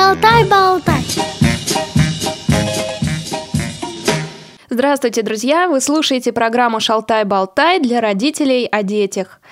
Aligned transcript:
Шалтай-болтай 0.00 1.04
Здравствуйте, 4.70 5.20
друзья! 5.20 5.68
Вы 5.68 5.82
слушаете 5.82 6.32
программу 6.32 6.80
«Шалтай-болтай» 6.80 7.80
для 7.80 8.00
родителей 8.00 8.64
о 8.64 8.82
детях. 8.82 9.42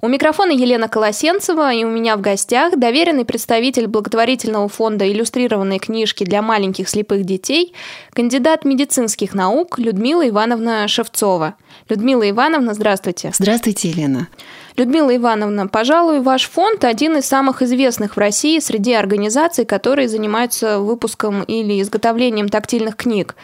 У 0.00 0.08
микрофона 0.08 0.52
Елена 0.52 0.88
Колосенцева, 0.88 1.74
и 1.74 1.84
у 1.84 1.90
меня 1.90 2.16
в 2.16 2.22
гостях 2.22 2.78
доверенный 2.78 3.26
представитель 3.26 3.88
благотворительного 3.88 4.70
фонда 4.70 5.06
иллюстрированной 5.06 5.78
книжки 5.78 6.24
для 6.24 6.40
маленьких 6.40 6.88
слепых 6.88 7.24
детей, 7.24 7.74
кандидат 8.14 8.64
медицинских 8.64 9.34
наук 9.34 9.78
Людмила 9.78 10.26
Ивановна 10.26 10.88
Шевцова. 10.88 11.56
Людмила 11.90 12.28
Ивановна, 12.30 12.72
здравствуйте. 12.72 13.32
Здравствуйте, 13.34 13.90
Елена. 13.90 14.28
Людмила 14.76 15.14
Ивановна, 15.14 15.66
пожалуй, 15.66 16.20
ваш 16.20 16.48
фонд 16.48 16.84
один 16.84 17.16
из 17.16 17.26
самых 17.26 17.62
известных 17.62 18.16
в 18.16 18.18
России 18.18 18.58
среди 18.60 18.92
организаций, 18.92 19.64
которые 19.64 20.08
занимаются 20.08 20.78
выпуском 20.78 21.42
или 21.42 21.80
изготовлением 21.80 22.48
тактильных 22.48 22.96
книг. 22.96 23.34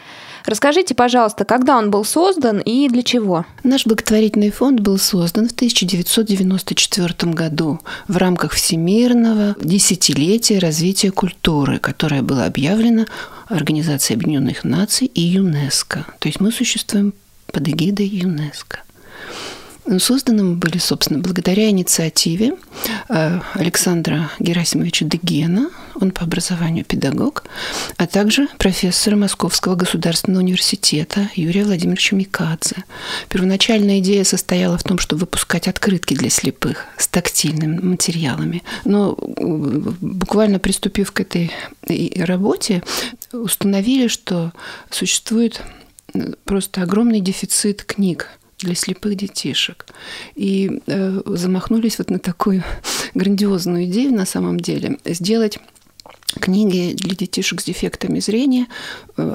Расскажите, 0.45 0.95
пожалуйста, 0.95 1.43
когда 1.43 1.77
он 1.77 1.91
был 1.91 2.05
создан 2.05 2.59
и 2.59 2.87
для 2.87 3.03
чего? 3.03 3.45
Наш 3.63 3.85
благотворительный 3.85 4.49
фонд 4.49 4.79
был 4.79 4.97
создан 4.97 5.49
в 5.49 5.51
1994 5.51 7.33
году 7.33 7.81
в 8.07 8.15
рамках 8.15 8.53
Всемирного 8.53 9.57
десятилетия 9.59 10.59
развития 10.59 11.11
культуры, 11.11 11.79
которое 11.79 12.21
было 12.21 12.45
объявлено 12.45 13.05
Организацией 13.47 14.15
Объединенных 14.15 14.63
Наций 14.63 15.07
и 15.07 15.21
ЮНЕСКо. 15.21 16.05
То 16.19 16.29
есть 16.29 16.39
мы 16.39 16.53
существуем 16.53 17.13
под 17.51 17.67
эгидой 17.67 18.07
ЮНЕСКо. 18.07 18.79
Созданы 19.99 20.43
мы 20.43 20.55
были, 20.55 20.79
собственно, 20.79 21.19
благодаря 21.19 21.69
инициативе 21.69 22.55
э, 23.07 23.39
Александра 23.53 24.29
Герасимовича 24.37 25.05
Дегена, 25.05 25.69
он 25.95 26.11
по 26.11 26.23
образованию 26.23 26.83
педагог, 26.83 27.45
а 27.95 28.05
также 28.05 28.47
профессора 28.57 29.15
Московского 29.15 29.75
государственного 29.75 30.41
университета 30.41 31.29
Юрия 31.35 31.63
Владимировича 31.63 32.17
Микадзе. 32.17 32.83
Первоначальная 33.29 33.99
идея 33.99 34.25
состояла 34.25 34.77
в 34.77 34.83
том, 34.83 34.99
чтобы 34.99 35.21
выпускать 35.21 35.69
открытки 35.69 36.13
для 36.13 36.29
слепых 36.29 36.85
с 36.97 37.07
тактильными 37.07 37.79
материалами. 37.79 38.63
Но 38.83 39.17
э, 39.17 39.43
буквально 40.01 40.59
приступив 40.59 41.13
к 41.13 41.21
этой 41.21 41.51
работе, 42.17 42.83
установили, 43.31 44.07
что 44.07 44.51
существует 44.89 45.61
э, 46.13 46.33
просто 46.43 46.81
огромный 46.81 47.21
дефицит 47.21 47.83
книг 47.85 48.37
для 48.59 48.75
слепых 48.75 49.15
детишек. 49.15 49.85
И 50.35 50.81
э, 50.87 51.21
замахнулись 51.25 51.97
вот 51.99 52.09
на 52.09 52.19
такую 52.19 52.63
грандиозную 53.13 53.85
идею 53.85 54.13
на 54.13 54.25
самом 54.25 54.59
деле 54.59 54.97
сделать 55.05 55.59
книги 56.39 56.93
для 56.95 57.15
детишек 57.15 57.61
с 57.61 57.65
дефектами 57.65 58.19
зрения 58.19 58.67
э, 59.17 59.33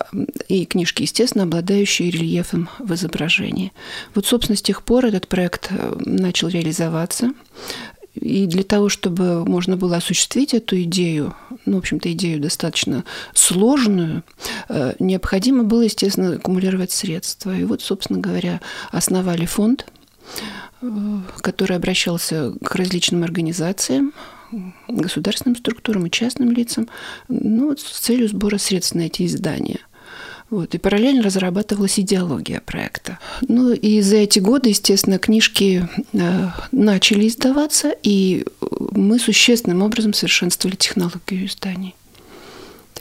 и 0.49 0.65
книжки, 0.65 1.03
естественно, 1.03 1.45
обладающие 1.45 2.11
рельефом 2.11 2.69
в 2.79 2.93
изображении. 2.95 3.73
Вот, 4.15 4.27
собственно, 4.27 4.57
с 4.57 4.63
тех 4.63 4.83
пор 4.83 5.07
этот 5.07 5.29
проект 5.29 5.69
э, 5.71 5.95
начал 6.05 6.49
реализоваться. 6.49 7.33
И 8.15 8.47
для 8.47 8.63
того, 8.63 8.89
чтобы 8.89 9.45
можно 9.45 9.77
было 9.77 9.97
осуществить 9.97 10.53
эту 10.53 10.81
идею, 10.83 11.35
ну, 11.65 11.77
в 11.77 11.79
общем-то, 11.79 12.13
идею 12.13 12.41
достаточно 12.41 13.05
сложную, 13.33 14.23
э, 14.69 14.95
необходимо 14.99 15.65
было, 15.65 15.83
естественно, 15.83 16.35
аккумулировать 16.35 16.93
средства. 16.93 17.57
И 17.57 17.65
вот, 17.65 17.81
собственно 17.81 18.21
говоря, 18.21 18.61
основали 18.91 19.47
фонд, 19.47 19.87
э, 20.83 20.87
который 21.41 21.77
обращался 21.77 22.53
к 22.63 22.75
различным 22.75 23.25
организациям, 23.25 24.13
государственным 24.87 25.57
структурам 25.57 26.05
и 26.07 26.11
частным 26.11 26.51
лицам 26.51 26.91
ну, 27.29 27.75
с 27.75 28.01
целью 28.01 28.29
сбора 28.29 28.59
средств 28.59 28.95
на 28.95 29.03
эти 29.03 29.25
издания– 29.25 29.81
вот, 30.53 30.75
и 30.75 30.79
параллельно 30.79 31.23
разрабатывалась 31.23 31.99
идеология 31.99 32.61
проекта. 32.61 33.19
Ну 33.49 33.73
и 33.73 34.03
за 34.03 34.17
эти 34.17 34.39
годы, 34.39 34.69
естественно, 34.69 35.19
книжки 35.19 35.89
э, 36.13 36.49
начали 36.73 37.27
издаваться, 37.27 37.95
и 38.03 38.45
мы 38.61 39.19
существенным 39.19 39.83
образом 39.83 40.13
совершенствовали 40.13 40.77
технологию 40.77 41.47
изданий. 41.47 41.95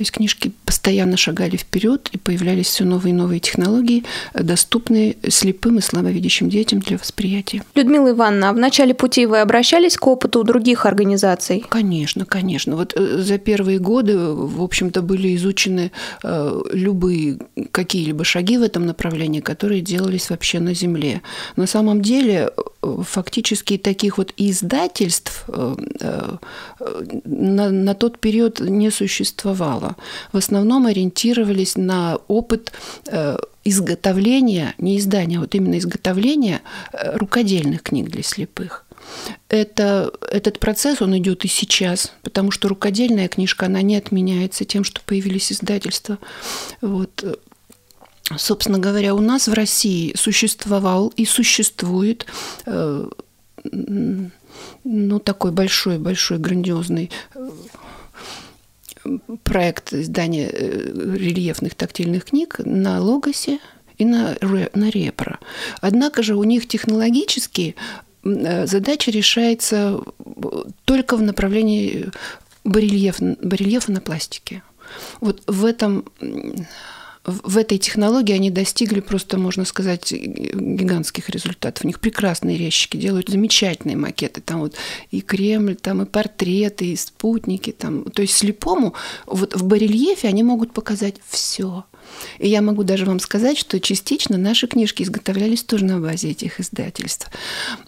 То 0.02 0.04
есть 0.04 0.14
книжки 0.14 0.52
постоянно 0.66 1.16
шагали 1.16 1.58
вперед, 1.58 2.10
и 2.12 2.18
появлялись 2.18 2.66
все 2.66 2.86
новые 2.86 3.12
и 3.12 3.16
новые 3.16 3.40
технологии, 3.40 4.04
доступные 4.34 5.16
слепым 5.30 5.78
и 5.78 5.82
слабовидящим 5.82 6.50
детям 6.50 6.80
для 6.80 6.98
восприятия. 6.98 7.62
Людмила 7.76 8.10
Ивановна, 8.10 8.50
а 8.50 8.54
в 8.54 8.58
начале 8.58 8.96
пути 8.96 9.28
вы 9.28 9.42
обращались 9.42 9.98
к 9.98 10.08
опыту 10.08 10.44
других 10.44 10.88
организаций? 10.88 11.64
Конечно, 11.70 12.26
конечно. 12.26 12.76
Вот 12.78 12.96
э, 12.98 13.22
за 13.22 13.38
первые 13.38 13.78
годы, 13.78 14.18
в 14.18 14.64
общем-то, 14.64 15.04
были 15.04 15.36
изучены 15.36 15.92
э, 16.24 16.62
любые 16.74 17.38
какие-либо 17.72 18.24
шаги 18.24 18.58
в 18.58 18.64
этом 18.64 18.88
направлении, 18.88 19.40
которые 19.40 19.82
делались 19.82 20.32
вообще 20.32 20.60
на 20.60 20.74
Земле. 20.74 21.22
На 21.56 21.68
самом 21.68 22.02
деле, 22.02 22.50
э, 22.82 22.98
фактически 23.08 23.78
таких 23.78 24.18
вот 24.18 24.34
издательств 24.38 25.46
на, 27.26 27.70
на 27.70 27.94
тот 27.94 28.18
период 28.18 28.60
не 28.62 28.90
существовало 28.90 29.91
в 30.32 30.38
основном 30.38 30.86
ориентировались 30.86 31.76
на 31.76 32.18
опыт 32.28 32.72
э, 33.08 33.38
изготовления, 33.64 34.74
не 34.78 34.98
издания, 34.98 35.38
а 35.38 35.42
вот 35.42 35.56
именно 35.56 35.78
изготовления 35.78 36.62
э, 36.94 37.18
рукодельных 37.18 37.84
книг 37.84 38.10
для 38.10 38.24
слепых. 38.24 38.86
Это, 39.50 40.12
этот 40.30 40.60
процесс, 40.60 41.02
он 41.02 41.18
идет 41.18 41.44
и 41.46 41.48
сейчас, 41.48 42.14
потому 42.22 42.52
что 42.52 42.70
рукодельная 42.70 43.28
книжка, 43.28 43.66
она 43.66 43.82
не 43.82 43.98
отменяется 43.98 44.66
тем, 44.66 44.84
что 44.84 45.02
появились 45.02 45.52
издательства. 45.52 46.18
Вот. 46.82 47.40
Собственно 48.38 48.80
говоря, 48.80 49.14
у 49.14 49.20
нас 49.20 49.48
в 49.48 49.54
России 49.54 50.16
существовал 50.16 51.10
и 51.18 51.26
существует 51.26 52.26
э, 52.66 53.10
ну, 54.84 55.20
такой 55.20 55.52
большой-большой 55.52 56.38
грандиозный 56.38 57.12
проект 59.44 59.94
издания 59.94 60.50
э, 60.52 61.16
рельефных 61.18 61.76
тактильных 61.76 62.26
книг 62.26 62.60
на 62.60 63.02
Логосе 63.02 63.60
и 63.98 64.06
на, 64.06 64.36
на 64.74 64.90
Репро. 64.90 65.40
Однако 65.80 66.24
же 66.24 66.36
у 66.36 66.44
них 66.44 66.68
технологически 66.68 67.76
э, 68.24 68.66
задача 68.66 69.12
решается 69.12 70.00
только 70.86 71.18
в 71.18 71.22
направлении 71.22 72.12
барельеф, 72.64 73.20
барельефа 73.20 73.92
на 73.92 74.02
пластике. 74.02 74.64
Вот 75.20 75.44
в 75.48 75.66
этом 75.66 76.06
в 77.24 77.58
этой 77.58 77.78
технологии 77.78 78.34
они 78.34 78.50
достигли 78.50 79.00
просто, 79.00 79.38
можно 79.38 79.64
сказать, 79.66 80.12
гигантских 80.12 81.30
результатов. 81.30 81.84
У 81.84 81.88
них 81.88 82.00
прекрасные 82.00 82.58
резчики, 82.58 82.98
делают 82.98 83.30
замечательные 83.30 83.96
макеты. 83.96 84.42
Там 84.42 84.62
вот 84.62 84.76
и 85.12 85.22
Кремль, 85.22 85.76
там 85.76 86.02
и 86.02 86.06
портреты, 86.06 86.94
и 86.94 86.96
спутники. 86.96 87.72
Там. 87.72 88.06
То 88.06 88.24
есть 88.24 88.36
слепому 88.36 88.96
вот 89.28 89.56
в 89.56 89.64
барельефе 89.64 90.28
они 90.28 90.42
могут 90.42 90.74
показать 90.74 91.16
все. 91.30 91.86
И 92.40 92.50
я 92.50 92.62
могу 92.64 92.84
даже 92.84 93.06
вам 93.06 93.20
сказать, 93.20 93.58
что 93.58 93.80
частично 93.80 94.38
наши 94.38 94.68
книжки 94.68 95.04
изготовлялись 95.04 95.64
тоже 95.64 95.86
на 95.86 96.00
базе 96.00 96.32
этих 96.32 96.60
издательств. 96.60 97.30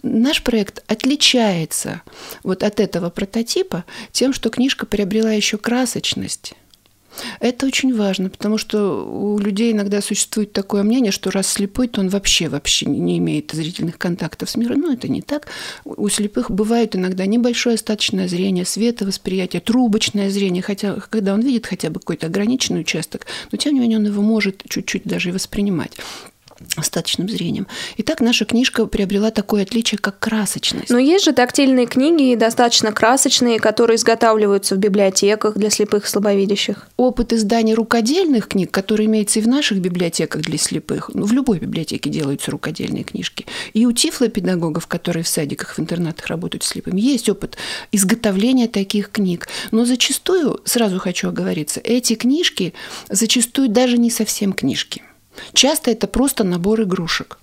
Наш 0.02 0.42
проект 0.42 0.84
отличается 0.86 2.02
вот 2.44 2.62
от 2.62 2.78
этого 2.78 3.10
прототипа 3.10 3.84
тем, 4.12 4.32
что 4.32 4.50
книжка 4.50 4.86
приобрела 4.86 5.32
еще 5.32 5.58
красочность 5.58 6.54
это 7.40 7.66
очень 7.66 7.94
важно, 7.94 8.30
потому 8.30 8.58
что 8.58 9.04
у 9.04 9.38
людей 9.38 9.72
иногда 9.72 10.00
существует 10.00 10.52
такое 10.52 10.82
мнение, 10.82 11.12
что 11.12 11.30
раз 11.30 11.46
слепой, 11.46 11.88
то 11.88 12.00
он 12.00 12.08
вообще 12.08 12.48
вообще 12.48 12.86
не 12.86 13.18
имеет 13.18 13.52
зрительных 13.52 13.98
контактов 13.98 14.50
с 14.50 14.56
миром. 14.56 14.80
Но 14.80 14.92
это 14.92 15.08
не 15.08 15.22
так. 15.22 15.48
У 15.84 16.08
слепых 16.08 16.50
бывает 16.50 16.96
иногда 16.96 17.26
небольшое 17.26 17.74
остаточное 17.74 18.28
зрение, 18.28 18.64
световосприятие, 18.64 19.60
трубочное 19.60 20.30
зрение, 20.30 20.62
хотя 20.62 20.96
когда 21.10 21.34
он 21.34 21.40
видит 21.40 21.66
хотя 21.66 21.90
бы 21.90 22.00
какой-то 22.00 22.26
ограниченный 22.26 22.80
участок, 22.80 23.26
но 23.52 23.58
тем 23.58 23.74
не 23.74 23.80
менее 23.80 23.98
он 23.98 24.06
его 24.06 24.22
может 24.22 24.62
чуть-чуть 24.68 25.04
даже 25.04 25.30
и 25.30 25.32
воспринимать 25.32 25.92
остаточным 26.76 27.28
зрением. 27.28 27.66
Итак, 27.98 28.20
наша 28.20 28.44
книжка 28.44 28.86
приобрела 28.86 29.30
такое 29.30 29.62
отличие, 29.62 29.98
как 29.98 30.18
красочность. 30.18 30.90
Но 30.90 30.98
есть 30.98 31.24
же 31.24 31.32
тактильные 31.32 31.86
книги, 31.86 32.34
достаточно 32.34 32.92
красочные, 32.92 33.58
которые 33.58 33.96
изготавливаются 33.96 34.74
в 34.74 34.78
библиотеках 34.78 35.56
для 35.56 35.70
слепых 35.70 36.04
и 36.04 36.08
слабовидящих. 36.08 36.88
Опыт 36.96 37.32
издания 37.32 37.74
рукодельных 37.74 38.48
книг, 38.48 38.70
который 38.70 39.06
имеется 39.06 39.40
и 39.40 39.42
в 39.42 39.48
наших 39.48 39.78
библиотеках 39.78 40.42
для 40.42 40.58
слепых, 40.58 41.10
ну, 41.14 41.26
в 41.26 41.32
любой 41.32 41.58
библиотеке 41.58 42.10
делаются 42.10 42.50
рукодельные 42.50 43.04
книжки, 43.04 43.46
и 43.72 43.86
у 43.86 43.92
тифлопедагогов, 43.92 44.86
которые 44.86 45.24
в 45.24 45.28
садиках, 45.28 45.76
в 45.76 45.80
интернатах 45.80 46.26
работают 46.26 46.62
с 46.62 46.68
слепыми, 46.68 47.00
есть 47.00 47.28
опыт 47.28 47.56
изготовления 47.92 48.68
таких 48.68 49.10
книг. 49.10 49.48
Но 49.70 49.84
зачастую, 49.84 50.60
сразу 50.64 50.98
хочу 50.98 51.28
оговориться, 51.28 51.80
эти 51.80 52.14
книжки 52.14 52.74
зачастую 53.08 53.68
даже 53.68 53.98
не 53.98 54.10
совсем 54.10 54.52
книжки– 54.52 55.02
Часто 55.52 55.90
это 55.90 56.06
просто 56.06 56.44
набор 56.44 56.82
игрушек. 56.82 57.38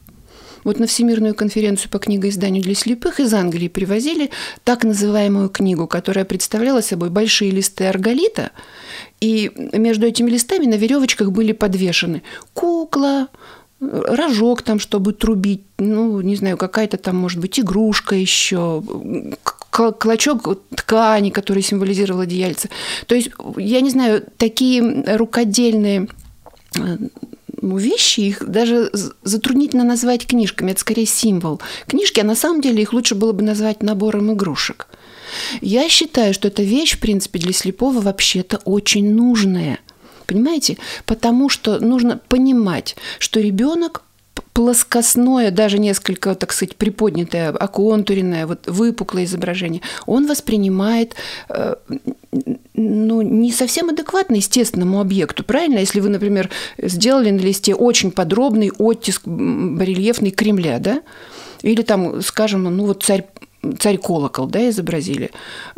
Вот 0.63 0.79
на 0.79 0.85
Всемирную 0.85 1.33
конференцию 1.33 1.89
по 1.89 1.99
книгоизданию 1.99 2.61
для 2.61 2.75
слепых 2.75 3.19
из 3.19 3.33
Англии 3.33 3.67
привозили 3.67 4.29
так 4.63 4.83
называемую 4.83 5.49
книгу, 5.49 5.87
которая 5.87 6.23
представляла 6.23 6.81
собой 6.81 7.09
большие 7.09 7.51
листы 7.51 7.85
арголита, 7.85 8.51
и 9.19 9.51
между 9.73 10.05
этими 10.05 10.29
листами 10.29 10.65
на 10.65 10.75
веревочках 10.75 11.31
были 11.31 11.51
подвешены 11.51 12.21
кукла, 12.53 13.27
рожок 13.79 14.61
там, 14.61 14.79
чтобы 14.79 15.13
трубить, 15.13 15.63
ну, 15.79 16.21
не 16.21 16.35
знаю, 16.35 16.57
какая-то 16.57 16.97
там, 16.97 17.17
может 17.17 17.39
быть, 17.39 17.59
игрушка 17.59 18.15
еще, 18.15 18.83
клочок 19.71 20.59
ткани, 20.75 21.31
который 21.31 21.63
символизировал 21.63 22.21
одеяльце. 22.21 22.69
То 23.07 23.15
есть, 23.15 23.31
я 23.57 23.81
не 23.81 23.89
знаю, 23.89 24.23
такие 24.37 25.03
рукодельные 25.17 26.07
э, 26.77 26.97
вещи, 27.61 28.21
их 28.21 28.45
даже 28.47 28.91
затруднительно 29.23 29.83
назвать 29.83 30.27
книжками, 30.27 30.71
это 30.71 30.81
скорее 30.81 31.05
символ 31.05 31.61
книжки, 31.87 32.19
а 32.19 32.23
на 32.23 32.35
самом 32.35 32.61
деле 32.61 32.81
их 32.81 32.93
лучше 32.93 33.15
было 33.15 33.31
бы 33.31 33.43
назвать 33.43 33.83
набором 33.83 34.33
игрушек. 34.33 34.87
Я 35.61 35.87
считаю, 35.89 36.33
что 36.33 36.47
эта 36.47 36.63
вещь, 36.63 36.97
в 36.97 36.99
принципе, 36.99 37.39
для 37.39 37.53
слепого 37.53 38.01
вообще-то 38.01 38.57
очень 38.65 39.13
нужная. 39.13 39.79
Понимаете? 40.25 40.77
Потому 41.05 41.49
что 41.49 41.79
нужно 41.79 42.17
понимать, 42.17 42.95
что 43.19 43.39
ребенок 43.39 44.03
плоскостное, 44.53 45.51
даже 45.51 45.79
несколько, 45.79 46.35
так 46.35 46.51
сказать, 46.51 46.75
приподнятое, 46.75 47.49
оконтуренное, 47.49 48.45
вот 48.47 48.67
выпуклое 48.67 49.25
изображение, 49.25 49.81
он 50.05 50.27
воспринимает 50.27 51.15
э, 51.49 51.75
ну, 52.73 53.21
не 53.21 53.51
совсем 53.51 53.89
адекватно 53.89 54.35
естественному 54.35 54.99
объекту, 54.99 55.43
правильно? 55.43 55.79
Если 55.79 55.99
вы, 55.99 56.09
например, 56.09 56.49
сделали 56.77 57.31
на 57.31 57.39
листе 57.39 57.75
очень 57.75 58.11
подробный 58.11 58.71
оттиск 58.77 59.23
барельефный 59.25 60.31
Кремля, 60.31 60.79
да? 60.79 61.01
Или 61.61 61.81
там, 61.83 62.21
скажем, 62.21 62.63
ну 62.63 62.85
вот 62.85 63.03
царь 63.03 63.25
царь 63.79 63.97
колокол, 63.97 64.47
да, 64.47 64.69
изобразили. 64.69 65.31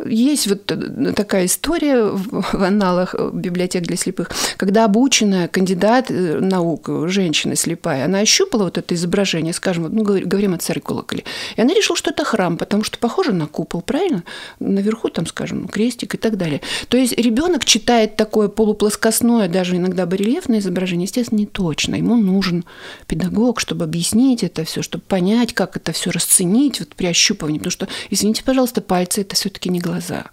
Есть 0.04 0.46
вот 0.46 0.72
такая 1.14 1.46
история 1.46 2.04
в 2.04 2.62
аналах 2.62 3.14
библиотек 3.32 3.82
для 3.82 3.96
слепых, 3.96 4.30
когда 4.56 4.84
обученная 4.84 5.48
кандидат 5.48 6.10
э, 6.10 6.38
наук, 6.40 6.88
женщина 7.06 7.56
слепая, 7.56 8.06
она 8.06 8.20
ощупала 8.20 8.64
вот 8.64 8.78
это 8.78 8.94
изображение, 8.94 9.52
скажем, 9.52 9.94
ну, 9.94 10.02
говорим 10.02 10.54
о 10.54 10.58
царе 10.58 10.80
колоколе, 10.80 11.24
и 11.56 11.60
она 11.60 11.74
решила, 11.74 11.96
что 11.96 12.10
это 12.10 12.24
храм, 12.24 12.56
потому 12.56 12.84
что 12.84 12.98
похоже 12.98 13.32
на 13.32 13.46
купол, 13.46 13.82
правильно? 13.82 14.24
Наверху 14.60 15.10
там, 15.10 15.26
скажем, 15.26 15.68
крестик 15.68 16.14
и 16.14 16.18
так 16.18 16.36
далее. 16.36 16.60
То 16.88 16.96
есть 16.96 17.16
ребенок 17.18 17.64
читает 17.64 18.16
такое 18.16 18.48
полуплоскостное, 18.48 19.48
даже 19.48 19.76
иногда 19.76 20.06
барельефное 20.06 20.60
изображение, 20.60 21.04
естественно, 21.04 21.40
не 21.40 21.46
точно. 21.46 21.96
Ему 21.96 22.16
нужен 22.16 22.64
педагог, 23.06 23.60
чтобы 23.60 23.84
объяснить 23.84 24.42
это 24.42 24.64
все, 24.64 24.82
чтобы 24.82 25.04
понять, 25.04 25.52
как 25.52 25.76
это 25.76 25.92
все 25.92 26.10
расценить 26.10 26.80
вот 26.80 26.90
при 26.94 27.06
ощупывании, 27.06 27.58
потому 27.58 27.73
что, 27.74 27.88
извините, 28.10 28.42
пожалуйста, 28.44 28.80
пальцы 28.80 29.20
это 29.22 29.34
все-таки 29.34 29.68
не 29.68 29.80
глаза. 29.80 30.26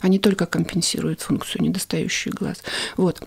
Они 0.00 0.18
только 0.18 0.46
компенсируют 0.46 1.20
функцию 1.20 1.62
недостающих 1.62 2.32
глаз. 2.32 2.58
Вот. 2.96 3.20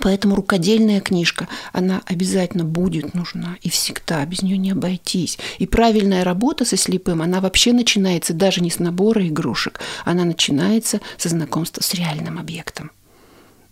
Поэтому 0.00 0.36
рукодельная 0.36 1.00
книжка, 1.00 1.48
она 1.72 2.00
обязательно 2.06 2.64
будет 2.64 3.12
нужна 3.12 3.56
и 3.60 3.68
всегда, 3.68 4.24
без 4.24 4.40
нее 4.40 4.56
не 4.56 4.70
обойтись. 4.70 5.38
И 5.58 5.66
правильная 5.66 6.24
работа 6.24 6.64
со 6.64 6.76
слепым, 6.76 7.20
она 7.20 7.40
вообще 7.40 7.72
начинается 7.72 8.32
даже 8.32 8.62
не 8.62 8.70
с 8.70 8.78
набора 8.78 9.26
игрушек, 9.26 9.80
она 10.04 10.24
начинается 10.24 11.00
со 11.18 11.28
знакомства 11.28 11.82
с 11.82 11.92
реальным 11.92 12.38
объектом. 12.38 12.90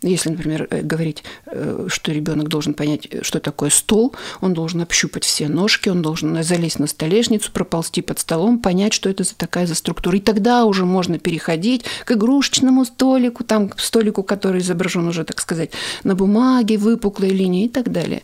Если, 0.02 0.31
например, 0.31 0.67
э, 0.70 0.81
говорить, 0.81 1.23
э, 1.47 1.87
что 1.88 2.12
ребенок 2.12 2.49
должен 2.49 2.73
понять, 2.73 3.06
что 3.20 3.38
такое 3.38 3.69
стол, 3.69 4.14
он 4.41 4.55
должен 4.55 4.81
общупать 4.81 5.25
все 5.25 5.49
ножки, 5.49 5.91
он 5.91 6.00
должен 6.00 6.43
залезть 6.43 6.79
на 6.79 6.87
столешницу, 6.87 7.52
проползти 7.52 8.00
под 8.00 8.19
столом, 8.19 8.58
понять, 8.61 8.94
что 8.94 9.11
это 9.11 9.25
за 9.25 9.35
такая 9.35 9.67
за 9.67 9.75
структура. 9.75 10.17
И 10.17 10.20
тогда 10.20 10.64
уже 10.64 10.87
можно 10.87 11.19
переходить 11.19 11.85
к 12.06 12.12
игрушечному 12.12 12.87
столику, 12.87 13.44
там, 13.44 13.69
к 13.69 13.79
столику, 13.79 14.23
который 14.23 14.62
изображен 14.62 15.06
уже, 15.06 15.25
так 15.25 15.38
сказать, 15.38 15.70
на 16.02 16.14
бумаге, 16.14 16.79
выпуклой 16.79 17.31
линии 17.31 17.67
и 17.67 17.69
так 17.69 17.93
далее. 17.93 18.23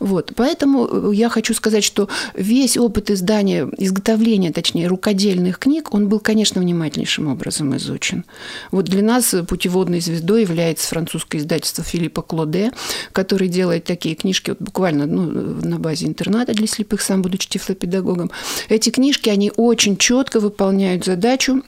Вот. 0.00 0.32
Поэтому 0.34 0.88
э, 0.90 1.10
я 1.14 1.28
хочу 1.28 1.52
сказать, 1.52 1.84
что 1.84 2.08
весь 2.32 2.78
опыт 2.78 3.10
издания, 3.10 3.68
изготовления, 3.76 4.50
точнее, 4.50 4.86
рукодельных 4.86 5.58
книг, 5.58 5.92
он 5.92 6.08
был, 6.08 6.20
конечно, 6.20 6.62
внимательнейшим 6.62 7.28
образом 7.28 7.76
изучен. 7.76 8.24
Вот 8.70 8.86
для 8.86 9.02
нас 9.02 9.34
путеводной 9.46 10.00
звездой 10.00 10.42
является 10.42 10.88
французский 10.88 11.17
французское 11.18 11.40
издательство 11.40 11.84
Филиппа 11.84 12.22
Клоде, 12.22 12.72
который 13.12 13.48
делает 13.48 13.84
такие 13.84 14.14
книжки 14.14 14.50
вот 14.50 14.60
буквально 14.60 15.06
ну, 15.06 15.22
на 15.68 15.78
базе 15.78 16.06
интерната 16.06 16.54
для 16.54 16.66
слепых, 16.66 17.00
сам 17.00 17.22
будучи 17.22 17.48
тифлопедагогом. 17.48 18.30
Эти 18.68 18.90
книжки, 18.90 19.28
они 19.28 19.52
очень 19.56 19.96
четко 19.96 20.40
выполняют 20.40 21.04
задачу 21.04 21.62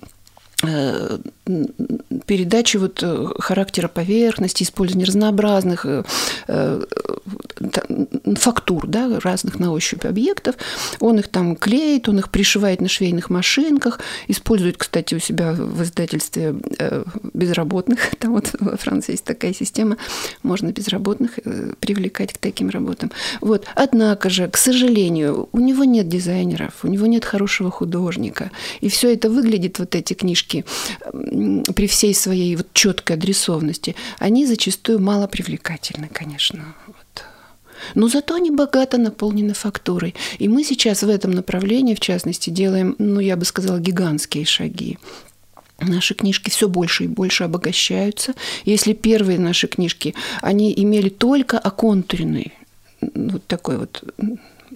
передачи 2.26 2.76
вот 2.76 3.02
э, 3.02 3.26
характера 3.38 3.88
поверхности, 3.88 4.62
использования 4.62 5.06
разнообразных 5.06 5.86
э, 5.86 6.82
фактур, 8.36 8.86
да, 8.86 9.20
разных 9.20 9.58
на 9.58 9.72
ощупь 9.72 10.04
объектов. 10.04 10.56
Он 11.00 11.18
их 11.18 11.28
там 11.28 11.56
клеит, 11.56 12.08
он 12.08 12.18
их 12.18 12.30
пришивает 12.30 12.80
на 12.80 12.88
швейных 12.88 13.30
машинках, 13.30 14.00
использует, 14.28 14.76
кстати, 14.76 15.14
у 15.14 15.18
себя 15.18 15.52
в 15.52 15.82
издательстве 15.82 16.54
безработных. 17.34 18.14
Там 18.18 18.32
вот 18.32 18.54
во 18.58 18.76
Франции 18.76 19.12
есть 19.12 19.24
такая 19.24 19.54
система, 19.54 19.96
можно 20.42 20.72
безработных 20.72 21.38
привлекать 21.80 22.32
к 22.34 22.38
таким 22.38 22.70
работам. 22.70 23.10
Вот. 23.40 23.64
Однако 23.74 24.30
же, 24.30 24.48
к 24.48 24.56
сожалению, 24.56 25.48
у 25.52 25.58
него 25.58 25.84
нет 25.84 26.08
дизайнеров, 26.08 26.84
у 26.84 26.88
него 26.88 27.06
нет 27.06 27.24
хорошего 27.24 27.70
художника. 27.70 28.50
И 28.80 28.88
все 28.88 29.12
это 29.12 29.30
выглядит, 29.30 29.78
вот 29.78 29.94
эти 29.94 30.14
книжки, 30.14 30.49
книжки 30.50 30.64
при 31.72 31.86
всей 31.86 32.14
своей 32.14 32.56
вот 32.56 32.66
четкой 32.72 33.16
адресованности, 33.16 33.94
они 34.18 34.46
зачастую 34.46 34.98
мало 35.00 35.26
привлекательны, 35.26 36.08
конечно. 36.12 36.74
Вот. 36.86 37.24
Но 37.94 38.08
зато 38.08 38.34
они 38.34 38.50
богато 38.50 38.98
наполнены 38.98 39.54
фактурой. 39.54 40.14
И 40.38 40.48
мы 40.48 40.64
сейчас 40.64 41.02
в 41.02 41.08
этом 41.08 41.30
направлении, 41.30 41.94
в 41.94 42.00
частности, 42.00 42.50
делаем, 42.50 42.94
ну, 42.98 43.20
я 43.20 43.36
бы 43.36 43.44
сказала, 43.44 43.78
гигантские 43.78 44.44
шаги. 44.44 44.98
Наши 45.80 46.14
книжки 46.14 46.50
все 46.50 46.68
больше 46.68 47.04
и 47.04 47.08
больше 47.08 47.44
обогащаются. 47.44 48.34
Если 48.66 48.92
первые 48.92 49.38
наши 49.38 49.66
книжки, 49.66 50.14
они 50.42 50.74
имели 50.76 51.08
только 51.08 51.58
оконтуренный, 51.58 52.52
вот 53.00 53.46
такой 53.46 53.78
вот 53.78 54.04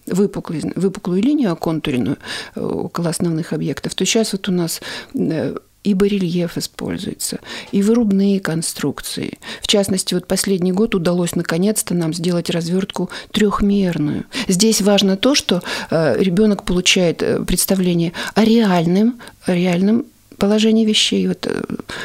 выпуклый, 0.06 0.62
выпуклую 0.74 1.22
линию 1.22 1.52
оконтуренную 1.52 2.18
э, 2.54 2.60
около 2.60 3.10
основных 3.10 3.52
объектов, 3.52 3.94
то 3.94 4.04
сейчас 4.04 4.32
вот 4.32 4.48
у 4.48 4.52
нас 4.52 4.80
э, 5.14 5.56
и 5.84 5.92
барельеф 5.92 6.56
используется, 6.56 7.40
и 7.70 7.82
вырубные 7.82 8.40
конструкции. 8.40 9.38
В 9.60 9.66
частности, 9.66 10.14
вот 10.14 10.26
последний 10.26 10.72
год 10.72 10.94
удалось 10.94 11.34
наконец-то 11.34 11.94
нам 11.94 12.14
сделать 12.14 12.48
развертку 12.48 13.10
трехмерную. 13.32 14.24
Здесь 14.48 14.80
важно 14.80 15.16
то, 15.16 15.34
что 15.34 15.62
э, 15.90 16.16
ребенок 16.18 16.64
получает 16.64 17.18
представление 17.46 18.12
о 18.34 18.44
реальном, 18.44 19.20
реальном 19.46 20.06
положение 20.38 20.86
вещей, 20.86 21.26
вот, 21.28 21.46
э, 21.46 21.62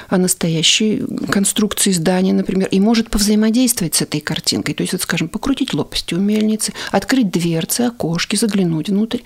о 0.10 0.18
настоящей 0.18 1.04
конструкции 1.32 1.92
здания, 1.92 2.34
например, 2.34 2.68
и 2.72 2.80
может 2.80 3.10
повзаимодействовать 3.10 3.96
с 3.96 4.02
этой 4.02 4.22
картинкой. 4.22 4.76
То 4.76 4.82
есть, 4.84 4.94
вот, 4.94 5.02
скажем, 5.02 5.30
покрутить 5.30 5.74
лопасти 5.74 6.14
у 6.14 6.20
мельницы, 6.20 6.74
открыть 6.92 7.32
дверцы, 7.32 7.82
окошки, 7.82 8.36
заглянуть 8.36 8.90
внутрь. 8.90 9.20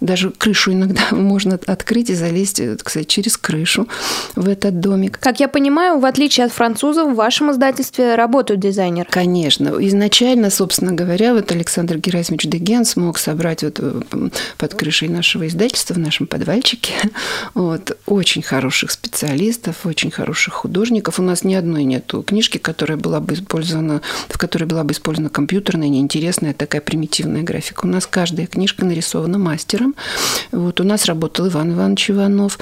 Даже 0.00 0.30
крышу 0.30 0.72
иногда 0.72 1.02
можно 1.10 1.58
открыть 1.66 2.10
и 2.10 2.14
залезть, 2.14 2.60
э, 2.60 2.76
сказать, 2.78 3.08
через 3.08 3.36
крышу 3.36 3.88
в 4.36 4.48
этот 4.48 4.80
домик. 4.80 5.18
Как 5.18 5.40
я 5.40 5.48
понимаю, 5.48 5.98
в 5.98 6.04
отличие 6.04 6.46
от 6.46 6.52
французов, 6.52 7.12
в 7.12 7.16
вашем 7.16 7.50
издательстве 7.50 8.14
работают 8.14 8.60
дизайнеры. 8.60 9.08
Конечно. 9.10 9.74
Изначально, 9.80 10.50
собственно 10.50 10.92
говоря, 10.92 11.34
вот 11.34 11.50
Александр 11.50 11.98
Герасимович 11.98 12.46
Деген 12.46 12.84
смог 12.84 13.18
собрать 13.18 13.62
вот 13.62 13.78
э, 13.80 14.00
под 14.56 14.74
крышей 14.74 15.08
нашего 15.08 15.46
издательства, 15.46 15.94
в 15.94 15.98
нашем 15.98 16.26
подвальчике, 16.26 16.92
вот, 17.54 17.96
очень 18.06 18.37
хороших 18.42 18.90
специалистов, 18.90 19.86
очень 19.86 20.10
хороших 20.10 20.54
художников. 20.54 21.18
У 21.18 21.22
нас 21.22 21.44
ни 21.44 21.54
одной 21.54 21.84
нету 21.84 22.22
книжки, 22.22 22.58
которая 22.58 22.98
была 22.98 23.20
бы 23.20 23.34
использована, 23.34 24.02
в 24.28 24.38
которой 24.38 24.64
была 24.64 24.84
бы 24.84 24.92
использована 24.92 25.30
компьютерная, 25.30 25.88
неинтересная 25.88 26.54
такая 26.54 26.80
примитивная 26.80 27.42
графика. 27.42 27.86
У 27.86 27.88
нас 27.88 28.06
каждая 28.06 28.46
книжка 28.46 28.84
нарисована 28.84 29.38
мастером. 29.38 29.94
Вот 30.52 30.80
у 30.80 30.84
нас 30.84 31.04
работал 31.06 31.48
Иван 31.48 31.72
Иванович 31.72 32.10
Иванов, 32.10 32.58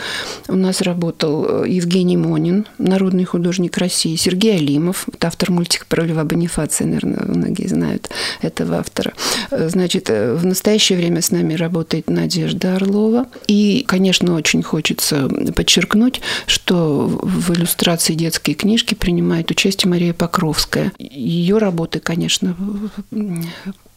у 0.49 0.57
нас 0.57 0.81
работал 0.81 1.65
э, 1.65 1.69
Евгений 1.69 2.17
Монин, 2.17 2.67
народный 2.79 3.25
художник 3.25 3.79
России, 3.79 4.17
Сергей 4.17 4.57
Алимов, 4.57 5.05
вот 5.07 5.25
автор 5.25 5.51
мультика 5.51 5.87
про 5.89 6.05
Льва 6.05 6.25
Бонифация, 6.25 6.87
наверное, 6.87 7.25
многие 7.27 7.67
знают 7.67 8.09
этого 8.41 8.79
автора. 8.79 9.13
Э, 9.51 9.69
значит, 9.69 10.11
э, 10.11 10.35
в 10.35 10.45
настоящее 10.45 10.99
время 10.99 11.23
с 11.23 11.31
нами 11.31 11.55
работает 11.55 12.09
Надежда 12.09 12.77
Орлова. 12.77 13.27
И, 13.47 13.85
конечно, 13.87 14.35
очень 14.35 14.63
хочется 14.63 15.29
подчеркнуть, 15.67 16.21
что 16.47 17.09
в 17.09 17.53
иллюстрации 17.53 18.15
детской 18.15 18.55
книжки 18.55 18.95
принимает 18.95 19.51
участие 19.51 19.91
Мария 19.91 20.15
Покровская. 20.15 20.93
Ее 20.99 21.59
работы, 21.59 21.99
конечно, 21.99 22.57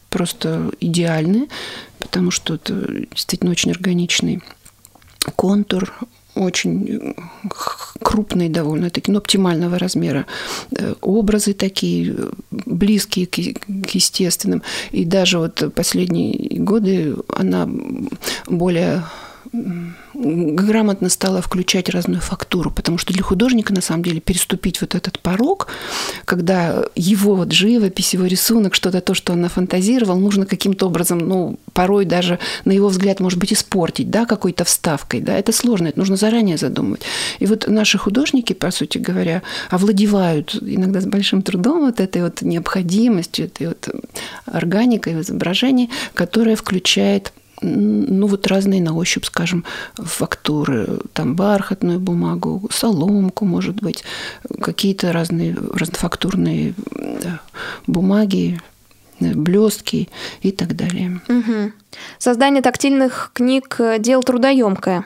просто 0.08 0.72
идеальны, 0.80 1.48
потому 2.00 2.32
что 2.32 2.56
это 2.56 3.06
действительно 3.12 3.52
очень 3.52 3.70
органичный 3.70 4.42
контур, 5.36 5.94
очень 6.34 7.14
крупные 8.00 8.48
довольно-таки, 8.48 9.12
но 9.12 9.18
оптимального 9.18 9.78
размера 9.78 10.26
э, 10.76 10.94
образы 11.00 11.54
такие, 11.54 12.16
близкие 12.50 13.26
к 13.26 13.94
естественным. 13.94 14.62
И 14.90 15.04
даже 15.04 15.38
вот 15.38 15.72
последние 15.74 16.58
годы 16.58 17.16
она 17.28 17.68
более 18.46 19.04
грамотно 19.52 21.08
стала 21.08 21.42
включать 21.42 21.88
разную 21.88 22.20
фактуру, 22.20 22.70
потому 22.70 22.98
что 22.98 23.12
для 23.12 23.22
художника, 23.22 23.72
на 23.72 23.80
самом 23.80 24.04
деле, 24.04 24.20
переступить 24.20 24.80
вот 24.80 24.94
этот 24.94 25.18
порог, 25.18 25.66
когда 26.24 26.84
его 26.94 27.34
вот 27.34 27.52
живопись, 27.52 28.14
его 28.14 28.26
рисунок, 28.26 28.74
что-то 28.74 29.00
то, 29.00 29.14
что 29.14 29.32
он 29.32 29.40
нафантазировал, 29.40 30.18
нужно 30.18 30.46
каким-то 30.46 30.86
образом, 30.86 31.18
ну, 31.18 31.58
порой 31.72 32.04
даже, 32.04 32.38
на 32.64 32.72
его 32.72 32.88
взгляд, 32.88 33.18
может 33.18 33.38
быть, 33.40 33.52
испортить, 33.52 34.10
да, 34.10 34.24
какой-то 34.24 34.64
вставкой, 34.64 35.20
да, 35.20 35.36
это 35.36 35.52
сложно, 35.52 35.88
это 35.88 35.98
нужно 35.98 36.16
заранее 36.16 36.56
задумывать. 36.56 37.02
И 37.40 37.46
вот 37.46 37.66
наши 37.66 37.98
художники, 37.98 38.52
по 38.52 38.70
сути 38.70 38.98
говоря, 38.98 39.42
овладевают 39.68 40.54
иногда 40.60 41.00
с 41.00 41.06
большим 41.06 41.42
трудом 41.42 41.80
вот 41.80 41.98
этой 41.98 42.22
вот 42.22 42.42
необходимостью, 42.42 43.46
этой 43.46 43.68
вот 43.68 43.88
органикой 44.46 45.16
в 45.16 45.22
изображении, 45.22 45.90
которая 46.14 46.54
включает 46.54 47.32
ну 47.62 48.26
вот 48.26 48.46
разные 48.46 48.80
на 48.80 48.94
ощупь, 48.94 49.24
скажем, 49.24 49.64
фактуры, 49.96 51.00
там 51.12 51.34
бархатную 51.34 52.00
бумагу, 52.00 52.68
соломку, 52.72 53.44
может 53.44 53.76
быть, 53.76 54.04
какие-то 54.60 55.12
разные 55.12 55.56
разнофактурные 55.74 56.74
бумаги, 57.86 58.60
блестки 59.20 60.08
и 60.42 60.52
так 60.52 60.74
далее. 60.74 61.20
Угу. 61.28 61.72
Создание 62.18 62.62
тактильных 62.62 63.30
книг– 63.34 63.78
дело 63.98 64.22
трудоемкое. 64.22 65.04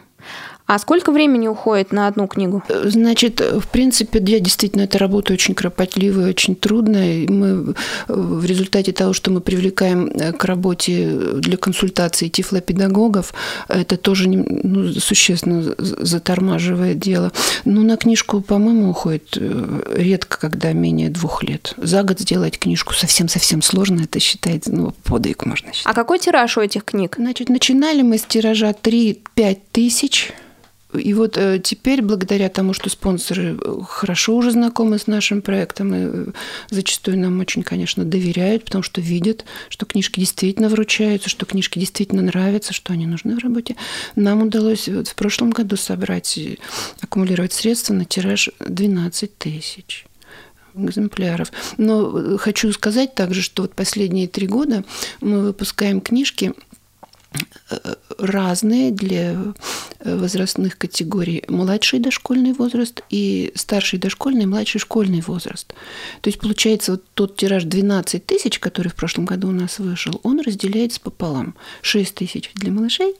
А 0.67 0.79
сколько 0.79 1.13
времени 1.13 1.47
уходит 1.47 1.93
на 1.93 2.07
одну 2.07 2.27
книгу? 2.27 2.63
Значит, 2.85 3.41
в 3.41 3.69
принципе, 3.69 4.19
я 4.27 4.41
действительно 4.41 4.83
эта 4.83 4.99
работа 4.99 5.35
очень 5.35 5.55
кропотливая, 5.55 6.31
очень 6.31 6.57
трудная. 6.57 7.29
Мы 7.29 7.75
в 8.09 8.45
результате 8.47 8.93
того, 8.93 9.13
что 9.13 9.31
мы 9.31 9.43
привлекаем 9.43 10.07
э, 10.07 10.33
к 10.33 10.43
работе 10.47 11.11
для 11.35 11.59
консультаций 11.59 12.31
тифлопедагогов, 12.31 13.35
это 13.69 13.99
тоже 13.99 14.27
ну, 14.29 14.91
существенно 14.95 15.75
затормаживает 15.77 16.99
дело. 16.99 17.31
Но 17.67 17.83
на 17.83 17.99
книжку, 17.99 18.41
по-моему, 18.41 18.89
уходит 18.89 19.37
э, 19.37 19.83
редко, 19.97 20.39
когда 20.39 20.73
менее 20.73 21.11
двух 21.11 21.43
лет. 21.43 21.75
За 21.77 22.03
год 22.05 22.21
сделать 22.21 22.59
книжку 22.59 22.95
совсем-совсем 22.95 23.61
сложно, 23.61 24.05
это 24.05 24.19
считается, 24.19 24.73
ну, 24.73 24.95
подвиг 25.05 25.45
можно 25.45 25.75
считать. 25.75 25.93
А 25.93 25.95
какой 25.95 26.19
тираж 26.19 26.57
у 26.57 26.63
этих 26.63 26.87
книг? 26.87 27.17
Значит, 27.19 27.51
начинали 27.51 28.01
мы 28.01 28.17
с 28.17 28.23
тиража 28.23 28.71
3-5 28.71 29.59
тысяч– 29.71 30.33
и 30.99 31.15
вот 31.15 31.37
э, 31.37 31.61
теперь, 31.63 32.03
благодаря 32.03 32.49
тому, 32.49 32.73
что 32.73 32.91
спонсоры 32.91 33.59
э, 33.61 33.79
хорошо 33.89 34.35
уже 34.37 34.51
знакомы 34.51 34.99
с 34.99 35.07
нашим 35.07 35.43
проектом, 35.43 35.95
и 35.95 35.99
э, 35.99 36.27
зачастую 36.71 37.19
нам 37.19 37.41
очень, 37.41 37.63
конечно, 37.63 38.05
доверяют, 38.05 38.65
потому 38.65 38.83
что 38.83 39.01
видят, 39.01 39.45
что 39.69 39.87
книжки 39.87 40.21
действительно 40.21 40.69
вручаются, 40.69 41.29
что 41.29 41.47
книжки 41.47 41.79
действительно 41.79 42.23
нравятся, 42.23 42.73
что 42.73 42.93
они 42.93 43.07
нужны 43.07 43.37
в 43.37 43.39
работе, 43.39 43.77
нам 44.17 44.43
удалось 44.43 44.89
вот 44.89 45.09
в 45.09 45.15
прошлом 45.15 45.51
году 45.51 45.77
собрать, 45.77 46.39
аккумулировать 47.01 47.53
средства 47.53 47.95
на 47.95 48.05
тираж 48.05 48.51
12 48.61 49.39
тысяч 49.39 50.07
экземпляров. 50.75 51.53
Но 51.77 52.37
хочу 52.39 52.73
сказать 52.73 53.15
также, 53.15 53.43
что 53.43 53.63
вот 53.63 53.75
последние 53.75 54.29
три 54.29 54.47
года 54.47 54.85
мы 55.21 55.41
выпускаем 55.43 56.01
книжки 56.01 56.53
разные 58.19 58.91
для 58.91 59.33
э, 60.01 60.17
возрастных 60.17 60.79
категорий. 60.79 61.45
Младший 61.49 61.99
дошкольный 61.99 62.53
возраст 62.53 63.03
и 63.11 63.53
старший 63.55 63.99
дошкольный, 63.99 64.45
и 64.45 64.47
младший 64.47 64.81
школьный 64.81 65.21
возраст. 65.21 65.75
То 66.21 66.29
есть, 66.29 66.41
получается, 66.41 66.93
вот 66.93 67.05
тот 67.15 67.37
тираж 67.37 67.65
12 67.65 68.25
тысяч, 68.25 68.59
который 68.59 68.89
в 68.89 68.95
прошлом 68.95 69.25
году 69.25 69.49
у 69.49 69.53
нас 69.53 69.79
вышел, 69.79 70.21
он 70.23 70.41
разделяется 70.41 71.01
пополам. 71.01 71.55
6 71.83 72.15
тысяч 72.15 72.51
для 72.55 72.71
малышей, 72.71 73.15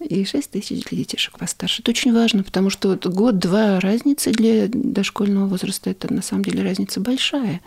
и 0.00 0.24
6 0.24 0.50
тысяч 0.50 0.84
для 0.84 0.98
детишек 0.98 1.38
постарше. 1.38 1.82
Это 1.82 1.90
очень 1.90 2.12
важно, 2.12 2.44
потому 2.44 2.70
что 2.70 2.88
вот 2.88 3.06
год-два 3.06 3.80
разницы 3.80 4.30
для 4.30 4.68
дошкольного 4.68 5.46
возраста, 5.46 5.90
это 5.90 6.12
на 6.12 6.22
самом 6.22 6.44
деле 6.44 6.62
разница 6.62 7.00
большая. 7.00 7.60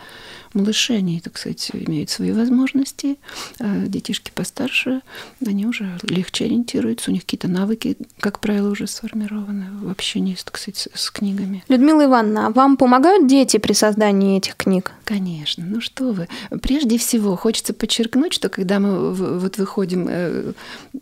Малыши, 0.54 0.94
они, 0.94 1.20
так 1.20 1.38
сказать, 1.38 1.70
имеют 1.72 2.10
свои 2.10 2.32
возможности, 2.32 3.18
а 3.58 3.86
детишки 3.86 4.30
постарше, 4.34 5.00
они 5.44 5.66
уже 5.66 5.91
легче 6.02 6.44
ориентируются, 6.44 7.10
у 7.10 7.14
них 7.14 7.22
какие-то 7.22 7.48
навыки, 7.48 7.96
как 8.20 8.40
правило, 8.40 8.70
уже 8.70 8.86
сформированы 8.86 9.66
в 9.82 9.90
общении, 9.90 10.36
так 10.42 10.58
сказать, 10.58 10.88
с 10.92 11.10
книгами. 11.10 11.64
Людмила 11.68 12.04
Ивановна, 12.04 12.46
а 12.46 12.50
вам 12.50 12.76
помогают 12.76 13.26
дети 13.26 13.58
при 13.58 13.72
создании 13.72 14.38
этих 14.38 14.56
книг? 14.56 14.92
Конечно, 15.04 15.64
ну 15.66 15.80
что 15.80 16.12
вы. 16.12 16.28
Прежде 16.62 16.98
всего, 16.98 17.36
хочется 17.36 17.74
подчеркнуть, 17.74 18.32
что 18.32 18.48
когда 18.48 18.78
мы 18.78 19.12
вот 19.12 19.58
выходим 19.58 20.06
э, 20.08 20.52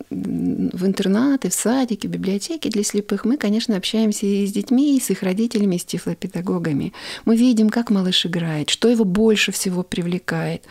в 0.09 0.85
интернаты, 0.85 1.49
в 1.49 1.53
садики, 1.53 2.07
в 2.07 2.09
библиотеки 2.09 2.67
для 2.67 2.83
слепых, 2.83 3.25
мы, 3.25 3.37
конечно, 3.37 3.77
общаемся 3.77 4.25
и 4.25 4.45
с 4.45 4.51
детьми, 4.51 4.97
и 4.97 4.99
с 4.99 5.09
их 5.09 5.23
родителями, 5.23 5.75
и 5.75 5.79
с 5.79 5.85
тифлопедагогами. 5.85 6.93
Мы 7.25 7.35
видим, 7.35 7.69
как 7.69 7.89
малыш 7.91 8.25
играет, 8.25 8.69
что 8.69 8.89
его 8.89 9.05
больше 9.05 9.51
всего 9.51 9.83
привлекает. 9.83 10.63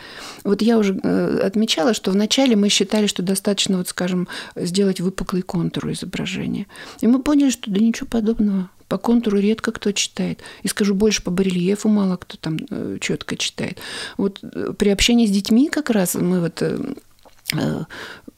Вот 0.43 0.61
я 0.61 0.77
уже 0.77 0.99
э, 1.01 1.39
отмечала, 1.43 1.93
что 1.93 2.11
вначале 2.11 2.55
мы 2.55 2.69
считали, 2.69 3.07
что 3.07 3.23
достаточно, 3.23 3.77
вот, 3.77 3.87
скажем, 3.87 4.10
сделать 4.55 5.01
выпуклый 5.01 5.41
контур 5.41 5.91
изображения. 5.91 6.67
И 7.01 7.07
мы 7.07 7.21
поняли, 7.21 7.49
что 7.49 7.71
да 7.71 7.79
ничего 7.79 8.07
подобного. 8.07 8.69
По 8.87 8.97
контуру 8.97 9.39
редко 9.39 9.71
кто 9.71 9.91
читает. 9.93 10.41
И 10.63 10.67
скажу 10.67 10.93
больше, 10.95 11.23
по 11.23 11.31
барельефу 11.31 11.87
мало 11.87 12.17
кто 12.17 12.37
там 12.37 12.57
э, 12.69 12.97
четко 12.99 13.37
читает. 13.37 13.79
Вот 14.17 14.39
э, 14.43 14.73
при 14.77 14.89
общении 14.89 15.27
с 15.27 15.31
детьми 15.31 15.69
как 15.69 15.89
раз 15.89 16.15
мы 16.15 16.41
вот 16.41 16.61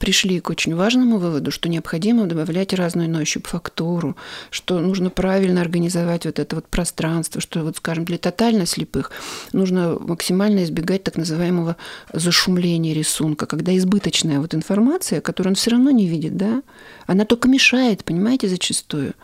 пришли 0.04 0.38
к 0.38 0.50
очень 0.50 0.74
важному 0.74 1.16
выводу, 1.16 1.50
что 1.50 1.70
необходимо 1.70 2.26
добавлять 2.26 2.74
разную 2.74 3.08
на 3.08 3.20
ощупь 3.20 3.46
фактуру, 3.46 4.18
что 4.50 4.78
нужно 4.78 5.08
правильно 5.08 5.62
организовать 5.62 6.26
вот 6.26 6.38
это 6.38 6.56
вот 6.56 6.68
пространство, 6.68 7.40
что 7.40 7.64
вот, 7.64 7.78
скажем, 7.78 8.04
для 8.04 8.18
тотально 8.18 8.66
слепых 8.66 9.10
нужно 9.54 9.96
максимально 9.98 10.62
избегать 10.64 11.04
так 11.04 11.16
называемого 11.16 11.76
зашумления 12.12 12.92
рисунка, 12.92 13.46
когда 13.46 13.74
избыточная 13.74 14.40
вот 14.40 14.54
информация, 14.54 15.22
которую 15.22 15.52
он 15.52 15.54
все 15.54 15.70
равно 15.70 15.90
не 15.90 16.06
видит, 16.06 16.36
да, 16.36 16.62
она 17.06 17.24
только 17.24 17.48
мешает, 17.48 18.04
понимаете, 18.04 18.46
зачастую. 18.46 19.14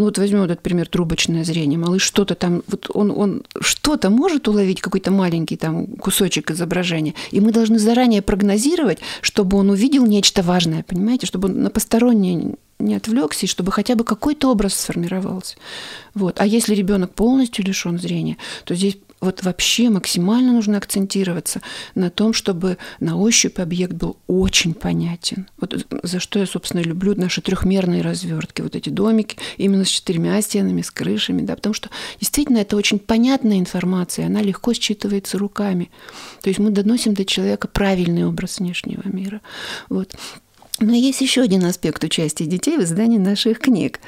Ну 0.00 0.06
вот 0.06 0.16
возьмем 0.16 0.44
этот 0.44 0.62
пример 0.62 0.88
трубочное 0.88 1.44
зрение. 1.44 1.78
Малыш 1.78 2.02
что-то 2.02 2.34
там, 2.34 2.62
вот 2.68 2.90
он, 2.94 3.10
он 3.10 3.42
что-то 3.60 4.08
может 4.08 4.48
уловить, 4.48 4.80
какой-то 4.80 5.10
маленький 5.10 5.58
там 5.58 5.88
кусочек 5.88 6.50
изображения. 6.52 7.12
И 7.32 7.40
мы 7.40 7.52
должны 7.52 7.78
заранее 7.78 8.22
прогнозировать, 8.22 9.00
чтобы 9.20 9.58
он 9.58 9.68
увидел 9.68 10.06
нечто 10.06 10.40
важное, 10.42 10.84
понимаете, 10.84 11.26
чтобы 11.26 11.48
он 11.48 11.62
на 11.62 11.68
постороннее 11.68 12.54
не 12.78 12.94
отвлекся, 12.94 13.44
и 13.44 13.48
чтобы 13.48 13.72
хотя 13.72 13.94
бы 13.94 14.04
какой-то 14.04 14.50
образ 14.50 14.72
сформировался. 14.72 15.56
Вот. 16.14 16.40
А 16.40 16.46
если 16.46 16.74
ребенок 16.74 17.12
полностью 17.12 17.62
лишен 17.62 17.98
зрения, 17.98 18.38
то 18.64 18.74
здесь 18.74 18.96
вот 19.20 19.42
вообще 19.42 19.90
максимально 19.90 20.52
нужно 20.52 20.78
акцентироваться 20.78 21.60
на 21.94 22.10
том, 22.10 22.32
чтобы 22.32 22.78
на 23.00 23.16
ощупь 23.16 23.58
объект 23.58 23.92
был 23.92 24.16
очень 24.26 24.74
понятен. 24.74 25.48
Вот 25.58 25.86
за 26.02 26.20
что 26.20 26.38
я, 26.38 26.46
собственно, 26.46 26.80
люблю 26.80 27.14
наши 27.14 27.42
трехмерные 27.42 28.02
развертки, 28.02 28.62
вот 28.62 28.76
эти 28.76 28.88
домики 28.88 29.36
именно 29.58 29.84
с 29.84 29.88
четырьмя 29.88 30.40
стенами, 30.40 30.82
с 30.82 30.90
крышами, 30.90 31.42
да, 31.42 31.54
потому 31.54 31.74
что 31.74 31.90
действительно 32.18 32.58
это 32.58 32.76
очень 32.76 32.98
понятная 32.98 33.58
информация, 33.58 34.26
она 34.26 34.40
легко 34.40 34.72
считывается 34.72 35.36
руками. 35.36 35.90
То 36.42 36.48
есть 36.48 36.58
мы 36.58 36.70
доносим 36.70 37.14
до 37.14 37.24
человека 37.24 37.68
правильный 37.68 38.24
образ 38.24 38.58
внешнего 38.58 39.06
мира. 39.06 39.40
Вот. 39.88 40.14
Но 40.80 40.94
есть 40.94 41.20
еще 41.20 41.42
один 41.42 41.64
аспект 41.64 42.02
участия 42.02 42.46
детей 42.46 42.78
в 42.78 42.82
издании 42.82 43.18
наших 43.18 43.58
книг. 43.58 44.00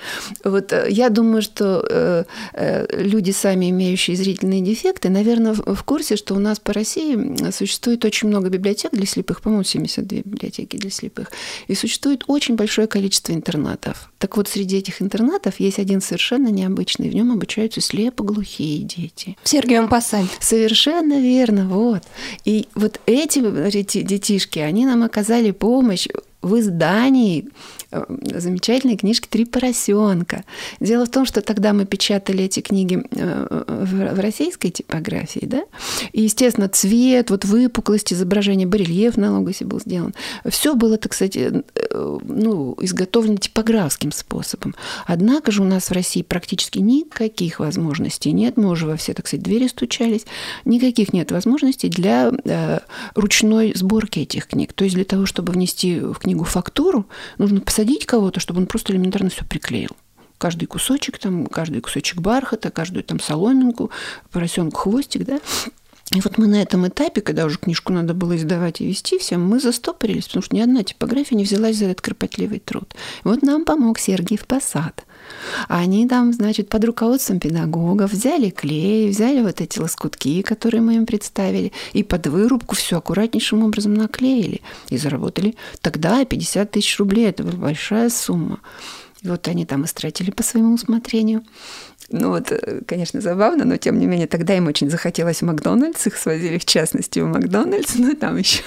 Вот 0.43 0.73
э, 0.73 0.87
я 0.89 1.11
думаю, 1.11 1.43
что 1.43 1.85
э, 1.89 2.25
э, 2.55 2.87
люди, 3.03 3.31
сами 3.31 3.69
имеющие 3.71 4.17
зрительные 4.17 4.63
дефекты, 4.63 5.11
наверное, 5.11 5.53
в 5.55 5.83
курсе, 5.85 6.17
что 6.17 6.35
у 6.35 6.39
нас 6.39 6.59
по 6.59 6.73
России 6.73 7.51
существует 7.51 8.05
очень 8.07 8.29
много 8.29 8.49
библиотек 8.49 8.93
для 8.93 9.07
слепых, 9.07 9.43
по-моему, 9.43 9.65
72 9.65 10.21
библиотеки 10.25 10.77
для 10.77 10.91
слепых, 10.91 11.31
и 11.69 11.75
существует 11.75 12.25
очень 12.27 12.57
большое 12.57 12.87
количество 12.87 13.33
интернатов. 13.33 14.11
Так 14.19 14.37
вот, 14.39 14.49
среди 14.49 14.79
этих 14.79 15.03
интернатов 15.03 15.61
есть 15.61 15.79
один 15.79 16.01
совершенно 16.01 16.49
необычный, 16.49 17.11
в 17.11 17.15
нем 17.15 17.33
обучаются 17.33 17.83
слепоглухие 17.83 18.79
дети. 18.79 19.37
В 19.43 19.49
Сергиевом 19.49 19.89
Посаде. 19.89 20.29
Совершенно 20.41 21.21
верно, 21.21 21.69
вот. 21.69 22.03
И 22.47 22.69
вот 22.75 22.99
эти 23.05 24.03
детишки, 24.03 24.59
они 24.59 24.87
нам 24.87 25.03
оказали 25.03 25.51
помощь 25.51 26.09
в 26.43 26.59
издании 26.59 27.49
э, 27.93 28.05
замечательной 28.35 28.97
книжки 28.97 29.29
«Три 29.29 29.45
поросенка». 29.45 30.45
Дело 30.81 31.07
в 31.07 31.11
том, 31.11 31.25
что 31.25 31.41
тогда 31.41 31.73
мы 31.73 31.87
печатали 31.87 32.45
эти 32.45 32.61
книги 32.61 33.03
э, 33.11 33.65
в 33.69 34.21
российской 34.21 34.71
типографии, 34.71 35.47
да, 35.47 35.63
и, 36.13 36.23
естественно, 36.23 36.69
цвет, 36.69 37.31
вот 37.31 37.45
выпуклость, 37.45 38.13
изображение, 38.13 38.67
барельеф 38.67 39.17
на 39.17 39.39
логосе 39.39 39.65
был 39.65 39.81
сделан. 39.81 40.15
Все 40.47 40.75
было, 40.75 40.99
так 40.99 41.15
сказать, 41.15 41.37
э, 41.37 41.63
ну, 42.23 42.77
изготовлено 42.81 43.37
типографским 43.37 44.11
способом. 44.11 44.75
Однако 45.07 45.53
же 45.53 45.63
у 45.63 45.67
нас 45.67 45.91
в 45.91 45.93
России 45.93 46.23
практически 46.23 46.81
никаких 46.81 47.61
возможностей 47.61 48.33
нет. 48.33 48.57
Мы 48.57 48.69
уже 48.69 48.87
во 48.87 48.97
все, 48.97 49.15
так 49.15 49.29
сказать, 49.29 49.45
двери 49.45 49.69
стучались. 49.69 50.27
Никаких 50.65 51.13
нет 51.13 51.31
возможностей 51.31 51.89
для 51.89 52.33
ручной 53.15 53.73
сборки 53.75 54.21
этих 54.21 54.49
книг. 54.49 54.73
То 54.73 54.85
есть 54.85 54.97
для 54.97 55.05
того, 55.05 55.27
чтобы 55.27 55.53
внести 55.53 56.01
в 56.01 56.15
книгу 56.15 56.32
фактуру, 56.41 57.07
нужно 57.39 57.61
посадить 57.61 58.07
кого-то, 58.07 58.41
чтобы 58.41 58.61
он 58.61 58.67
просто 58.67 58.93
элементарно 58.93 59.31
все 59.31 59.45
приклеил 59.45 59.91
каждый 60.39 60.67
кусочек, 60.67 61.19
там, 61.19 61.47
каждый 61.47 61.81
кусочек 61.81 62.21
бархата, 62.21 62.73
каждую 62.73 63.05
там 63.05 63.21
соломинку, 63.21 63.93
поросенку 64.33 64.77
хвостик, 64.77 65.25
да. 65.25 65.41
И 66.15 66.21
вот 66.21 66.37
мы 66.37 66.49
на 66.49 66.61
этом 66.61 66.87
этапе, 66.89 67.21
когда 67.21 67.45
уже 67.47 67.59
книжку 67.59 67.93
надо 67.93 68.13
было 68.13 68.37
издавать 68.37 68.81
и 68.81 68.87
вести 68.87 69.19
всем, 69.19 69.47
мы 69.47 69.61
застопорились, 69.61 70.27
потому 70.27 70.43
что 70.43 70.57
ни 70.57 70.61
одна 70.61 70.83
типография 70.83 71.37
не 71.37 71.45
взялась 71.45 71.77
за 71.77 71.87
этот 71.87 72.01
кропотливый 72.01 72.59
труд. 72.59 72.93
Вот 73.23 73.43
нам 73.43 73.65
помог 73.65 74.01
Сергиев 74.01 74.45
Посад. 74.47 75.05
Они 75.69 76.07
там, 76.09 76.33
значит, 76.33 76.69
под 76.69 76.85
руководством 76.85 77.41
педагогов 77.41 78.13
взяли 78.13 78.51
клей, 78.51 79.11
взяли 79.11 79.43
вот 79.43 79.61
эти 79.61 79.79
лоскутки, 79.79 80.43
которые 80.43 80.81
мы 80.81 80.97
им 80.97 81.07
представили, 81.07 81.73
и 81.93 82.03
под 82.03 82.27
вырубку 82.27 82.75
все 82.75 82.99
аккуратнейшим 82.99 83.65
образом 83.65 83.95
наклеили. 83.95 84.61
И 84.89 84.97
заработали 84.97 85.55
тогда 85.81 86.25
50 86.25 86.71
тысяч 86.71 86.99
рублей. 86.99 87.29
Это 87.29 87.43
была 87.43 87.57
большая 87.57 88.11
сумма. 88.11 88.61
И 89.23 89.29
вот 89.29 89.47
они 89.49 89.65
там 89.65 89.85
истратили 89.85 90.31
по 90.31 90.43
своему 90.43 90.75
усмотрению. 90.75 91.45
Ну 92.11 92.31
вот, 92.31 92.51
э, 92.51 92.83
конечно, 92.87 93.21
забавно, 93.21 93.65
но 93.65 93.77
тем 93.77 93.99
не 93.99 94.07
менее 94.07 94.27
тогда 94.27 94.57
им 94.57 94.67
очень 94.67 94.91
захотелось 94.91 95.39
в 95.39 95.43
Макдональдс, 95.43 96.07
их 96.07 96.17
свозили 96.17 96.59
в 96.59 96.65
частности 96.65 97.21
в 97.21 97.27
Макдональдс, 97.27 97.95
ну 97.99 98.15
там 98.17 98.37
еще 98.37 98.63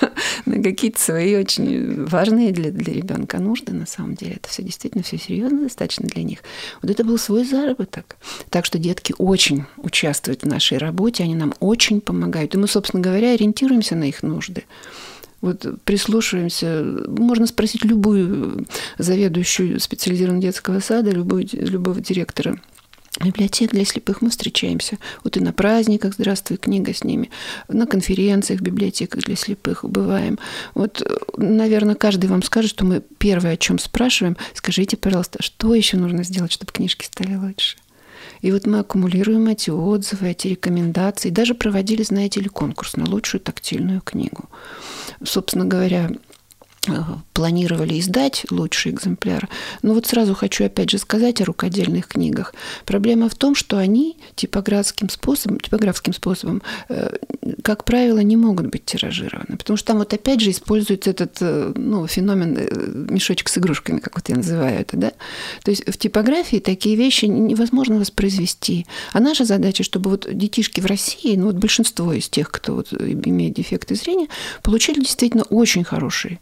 на 0.46 0.64
какие-то 0.64 1.00
свои 1.00 1.36
очень 1.36 2.06
важные 2.06 2.52
для, 2.52 2.72
для 2.72 2.94
ребенка 2.94 3.38
нужды, 3.40 3.74
на 3.74 3.86
самом 3.86 4.16
деле. 4.16 4.36
Это 4.36 4.50
все 4.50 4.64
действительно 4.64 5.04
все 5.04 5.18
серьезно 5.18 5.64
достаточно 5.64 6.08
для 6.08 6.24
них. 6.24 6.40
Вот 6.82 6.90
это 6.90 7.04
был 7.04 7.18
свой 7.18 7.44
заработок. 7.44 8.16
Так 8.50 8.66
что 8.66 8.80
детки 8.80 9.14
очень 9.18 9.66
участвуют 9.78 10.44
в 10.44 10.48
нашей 10.48 10.78
работе, 10.78 11.24
они 11.24 11.36
нам 11.36 11.54
очень 11.60 12.02
помогают. 12.02 12.56
И 12.56 12.58
мы, 12.58 12.68
собственно 12.68 13.04
говоря, 13.04 13.34
ориентируемся 13.34 13.96
на 13.96 14.06
их 14.06 14.24
нужды. 14.24 14.64
Вот 15.46 15.64
прислушиваемся, 15.84 16.84
можно 17.08 17.46
спросить 17.46 17.86
любую 17.86 18.66
заведующую 18.98 19.80
специализированного 19.80 20.42
детского 20.42 20.80
сада, 20.80 21.12
любой, 21.12 21.48
любого 21.52 22.02
директора 22.02 22.60
библиотек 23.24 23.72
для 23.72 23.86
слепых 23.86 24.22
мы 24.22 24.32
встречаемся. 24.32 24.98
Вот 25.24 25.38
и 25.38 25.40
на 25.40 25.54
праздниках 25.54 26.16
«Здравствуй, 26.16 26.58
книга» 26.58 26.94
с 26.94 27.04
ними, 27.04 27.30
на 27.68 27.86
конференциях, 27.86 28.62
библиотеках 28.62 29.24
для 29.24 29.36
слепых 29.36 29.86
бываем. 29.86 30.40
Вот, 30.74 31.02
наверное, 31.38 31.96
каждый 31.96 32.26
вам 32.30 32.42
скажет, 32.42 32.72
что 32.72 32.84
мы 32.84 33.04
первое, 33.20 33.54
о 33.54 33.58
чем 33.58 33.80
спрашиваем, 33.80 34.36
скажите, 34.56 34.98
пожалуйста, 34.98 35.42
что 35.44 35.76
еще 35.76 35.96
нужно 35.98 36.24
сделать, 36.24 36.52
чтобы 36.52 36.72
книжки 36.74 37.06
стали 37.06 37.36
лучше? 37.36 37.78
И 38.42 38.52
вот 38.52 38.66
мы 38.66 38.80
аккумулируем 38.80 39.48
эти 39.48 39.70
отзывы, 39.70 40.30
эти 40.30 40.48
рекомендации. 40.48 41.30
Даже 41.30 41.54
проводили, 41.54 42.04
знаете 42.04 42.42
ли, 42.42 42.50
конкурс 42.50 42.96
на 42.96 43.06
лучшую 43.10 43.42
тактильную 43.42 44.02
книгу. 44.02 44.50
Собственно 45.24 45.66
говоря, 45.66 46.12
планировали 47.34 48.00
издать 48.00 48.46
лучший 48.50 48.92
экземпляр. 48.92 49.50
Но 49.82 49.94
вот 49.94 50.06
сразу 50.06 50.34
хочу 50.34 50.66
опять 50.66 50.90
же 50.90 50.98
сказать 50.98 51.42
о 51.42 51.46
рукодельных 51.46 52.08
книгах. 52.08 52.54
Проблема 52.86 53.30
в 53.30 53.36
том, 53.36 53.56
что 53.56 53.78
они 53.78 54.18
типографским 54.36 55.10
способом, 55.10 55.60
типографским 55.60 56.14
способом, 56.14 56.62
э, 56.90 57.16
как 57.62 57.84
правило, 57.84 58.20
не 58.20 58.38
могут 58.38 58.68
быть 58.68 58.86
тиражированы. 58.86 59.58
Потому 59.58 59.78
что 59.78 59.88
там 59.88 59.98
вот 59.98 60.14
опять 60.14 60.40
же 60.40 60.52
используется 60.52 61.10
этот 61.10 61.38
э, 61.42 61.74
ну, 61.76 62.08
феномен 62.08 62.58
э, 62.58 63.12
мешочек 63.12 63.50
с 63.50 63.58
игрушками, 63.58 64.00
как 64.00 64.16
вот 64.16 64.30
я 64.30 64.36
называю 64.36 64.80
это. 64.80 64.98
Да? 64.98 65.12
То 65.64 65.72
есть 65.72 65.86
в 65.88 65.98
типографии 65.98 66.58
такие 66.58 66.96
вещи 66.96 67.26
невозможно 67.26 68.00
воспроизвести. 68.00 68.86
А 69.14 69.20
наша 69.20 69.46
задача, 69.46 69.84
чтобы 69.84 70.10
вот 70.10 70.28
детишки 70.32 70.80
в 70.80 70.86
России, 70.86 71.36
ну 71.36 71.48
вот 71.48 71.56
большинство 71.56 72.14
из 72.14 72.30
тех, 72.30 72.50
кто 72.50 72.76
вот 72.76 72.94
имеет 72.94 73.56
дефекты 73.56 73.96
зрения, 73.96 74.28
получили 74.64 75.00
действительно 75.00 75.44
очень 75.44 75.84
хорошие 75.84 76.40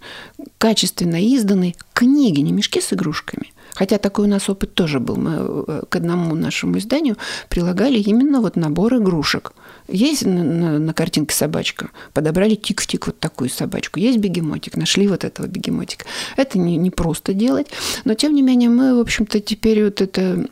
качественно 0.58 1.22
изданные 1.22 1.76
книги, 1.93 2.39
не 2.39 2.52
мешки 2.52 2.82
с 2.82 2.93
игрушками. 2.93 3.52
Хотя 3.76 3.98
такой 3.98 4.26
у 4.26 4.30
нас 4.30 4.50
опыт 4.50 4.76
тоже 4.76 5.00
был. 5.00 5.15
Мы 5.15 5.32
э, 5.67 5.82
к 5.89 5.96
одному 5.96 6.36
нашему 6.36 6.78
изданию 6.78 7.17
прилагали 7.50 7.98
именно 7.98 8.39
вот 8.39 8.56
набор 8.56 8.96
игрушек. 8.98 9.54
Есть 9.88 10.26
на, 10.26 10.43
на, 10.43 10.80
на 10.80 10.93
картинке 10.93 11.36
собачка, 11.36 11.89
подобрали 12.13 12.56
тик 12.56 12.82
в 12.82 12.88
тик 12.88 13.08
вот 13.08 13.19
такую 13.19 13.50
собачку. 13.50 14.00
Есть 14.00 14.19
бегемотик, 14.19 14.78
нашли 14.78 15.08
вот 15.08 15.24
этого 15.24 15.48
бегемотика. 15.48 16.06
Это 16.38 16.60
не, 16.60 16.78
не 16.78 16.91
просто 16.91 17.34
делать, 17.34 17.67
но 18.06 18.13
тем 18.13 18.36
не 18.36 18.41
менее 18.41 18.69
мы, 18.69 18.96
в 18.96 19.00
общем-то, 19.00 19.39
теперь 19.39 19.84
вот 19.86 20.02
это 20.02 20.48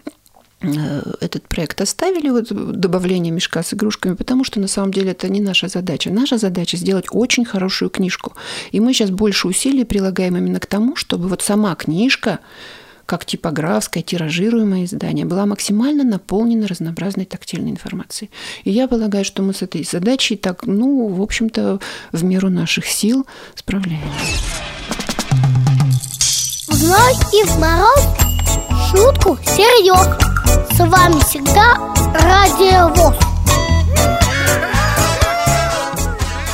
этот 0.61 1.47
проект 1.47 1.81
оставили, 1.81 2.29
вот 2.29 2.51
добавление 2.79 3.31
мешка 3.31 3.63
с 3.63 3.73
игрушками, 3.73 4.15
потому 4.15 4.43
что 4.43 4.59
на 4.59 4.67
самом 4.67 4.93
деле 4.93 5.11
это 5.11 5.27
не 5.29 5.41
наша 5.41 5.67
задача. 5.67 6.11
Наша 6.11 6.37
задача 6.37 6.77
сделать 6.77 7.05
очень 7.11 7.45
хорошую 7.45 7.89
книжку. 7.89 8.33
И 8.71 8.79
мы 8.79 8.93
сейчас 8.93 9.09
больше 9.09 9.47
усилий 9.47 9.85
прилагаем 9.85 10.37
именно 10.37 10.59
к 10.59 10.67
тому, 10.67 10.95
чтобы 10.95 11.27
вот 11.27 11.41
сама 11.41 11.73
книжка, 11.75 12.39
как 13.05 13.25
типографское, 13.25 14.03
тиражируемое 14.03 14.85
издание, 14.85 15.25
была 15.25 15.45
максимально 15.45 16.03
наполнена 16.03 16.67
разнообразной 16.67 17.25
тактильной 17.25 17.71
информацией. 17.71 18.29
И 18.63 18.71
я 18.71 18.87
полагаю, 18.87 19.25
что 19.25 19.41
мы 19.41 19.53
с 19.53 19.61
этой 19.61 19.83
задачей 19.83 20.37
так, 20.37 20.65
ну, 20.65 21.07
в 21.07 21.21
общем-то, 21.21 21.79
в 22.11 22.23
меру 22.23 22.49
наших 22.49 22.85
сил 22.85 23.25
справляемся. 23.55 24.07
В 26.67 26.83
ночь 26.87 27.33
и 27.33 27.43
в 27.47 27.59
мороз 27.59 28.07
шутку 28.91 29.37
серьез. 29.43 30.30
Вами 30.85 31.19
всегда 31.21 31.75
Радио 32.13 32.87
ВОЗ. 32.89 33.15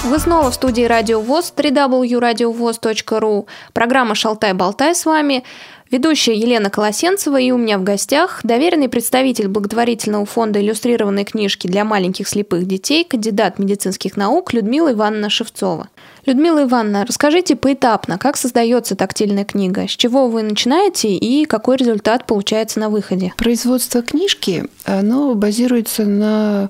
Вы 0.04 0.20
снова 0.20 0.52
в 0.52 0.54
студии 0.54 0.84
Радио 0.84 1.22
ВОЗ, 1.22 1.54
www.radiovoz.ru. 1.56 3.48
Программа 3.74 4.16
«Шалтай-болтай» 4.16 4.96
с 4.96 5.06
вами. 5.06 5.44
Ведущая 5.90 6.36
Елена 6.36 6.70
Колосенцева 6.70 7.40
и 7.40 7.52
у 7.52 7.58
меня 7.58 7.78
в 7.78 7.84
гостях 7.84 8.42
доверенный 8.44 8.90
представитель 8.90 9.48
благотворительного 9.48 10.26
фонда 10.26 10.60
иллюстрированной 10.60 11.24
книжки 11.24 11.68
для 11.68 11.86
маленьких 11.86 12.28
слепых 12.28 12.66
детей, 12.66 13.06
кандидат 13.06 13.58
медицинских 13.58 14.18
наук 14.18 14.54
Людмила 14.54 14.92
Ивановна 14.92 15.30
Шевцова. 15.30 15.88
Людмила 16.26 16.64
Ивановна, 16.64 17.06
расскажите 17.06 17.56
поэтапно, 17.56 18.18
как 18.18 18.36
создается 18.36 18.98
тактильная 18.98 19.46
книга, 19.46 19.88
с 19.88 19.92
чего 19.92 20.28
вы 20.28 20.44
начинаете 20.44 21.16
и 21.16 21.46
какой 21.46 21.78
результат 21.78 22.28
получается 22.28 22.82
на 22.82 22.90
выходе? 22.90 23.34
Производство 23.38 24.02
книжки, 24.02 24.66
оно 24.84 25.36
базируется 25.36 26.04
на 26.04 26.70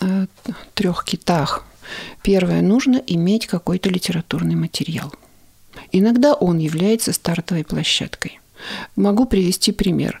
э, 0.00 0.26
трех 0.74 1.04
китах. 1.04 1.64
Первое, 2.22 2.60
нужно 2.60 3.02
иметь 3.06 3.46
какой-то 3.46 3.88
литературный 3.88 4.56
материал. 4.56 5.10
Иногда 5.90 6.34
он 6.34 6.58
является 6.58 7.14
стартовой 7.14 7.64
площадкой. 7.64 8.41
Могу 8.96 9.26
привести 9.26 9.72
пример. 9.72 10.20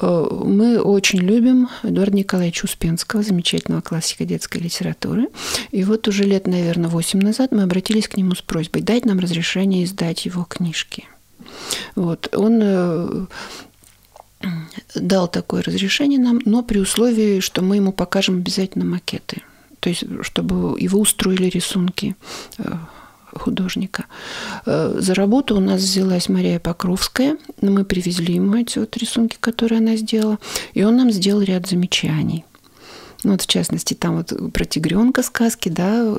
Э, 0.00 0.26
мы 0.44 0.80
очень 0.80 1.20
любим 1.20 1.68
Эдуарда 1.82 2.16
Николаевича 2.16 2.64
Успенского, 2.64 3.22
замечательного 3.22 3.80
классика 3.80 4.24
детской 4.24 4.58
литературы. 4.58 5.28
И 5.70 5.84
вот 5.84 6.08
уже 6.08 6.24
лет, 6.24 6.46
наверное, 6.46 6.90
8 6.90 7.20
назад 7.20 7.52
мы 7.52 7.62
обратились 7.62 8.08
к 8.08 8.16
нему 8.16 8.34
с 8.34 8.42
просьбой 8.42 8.82
дать 8.82 9.04
нам 9.04 9.18
разрешение 9.18 9.84
издать 9.84 10.26
его 10.26 10.44
книжки. 10.44 11.04
Вот. 11.94 12.28
Он 12.34 12.60
э, 12.62 13.26
дал 14.94 15.28
такое 15.28 15.62
разрешение 15.62 16.18
нам, 16.18 16.40
но 16.44 16.62
при 16.62 16.78
условии, 16.78 17.40
что 17.40 17.62
мы 17.62 17.76
ему 17.76 17.92
покажем 17.92 18.36
обязательно 18.36 18.84
макеты. 18.84 19.42
То 19.80 19.88
есть, 19.88 20.04
чтобы 20.22 20.78
его 20.78 21.00
устроили 21.00 21.46
рисунки 21.46 22.16
э, 22.58 22.72
художника. 23.34 24.06
Э, 24.66 24.96
за 24.98 25.14
работу 25.14 25.56
у 25.56 25.60
нас 25.60 25.80
взялась 25.80 26.28
Мария 26.28 26.58
Покровская. 26.58 27.36
Мы 27.60 27.84
привезли 27.84 28.34
ему 28.34 28.56
эти 28.56 28.78
вот 28.78 28.96
рисунки, 28.96 29.36
которые 29.40 29.78
она 29.78 29.96
сделала. 29.96 30.38
И 30.74 30.82
он 30.84 30.96
нам 30.96 31.10
сделал 31.10 31.42
ряд 31.42 31.66
замечаний. 31.66 32.44
Ну, 33.22 33.32
вот 33.32 33.42
в 33.42 33.46
частности, 33.46 33.94
там 33.94 34.16
вот 34.16 34.52
про 34.52 34.64
тигренка 34.64 35.22
сказки, 35.22 35.68
да, 35.68 36.16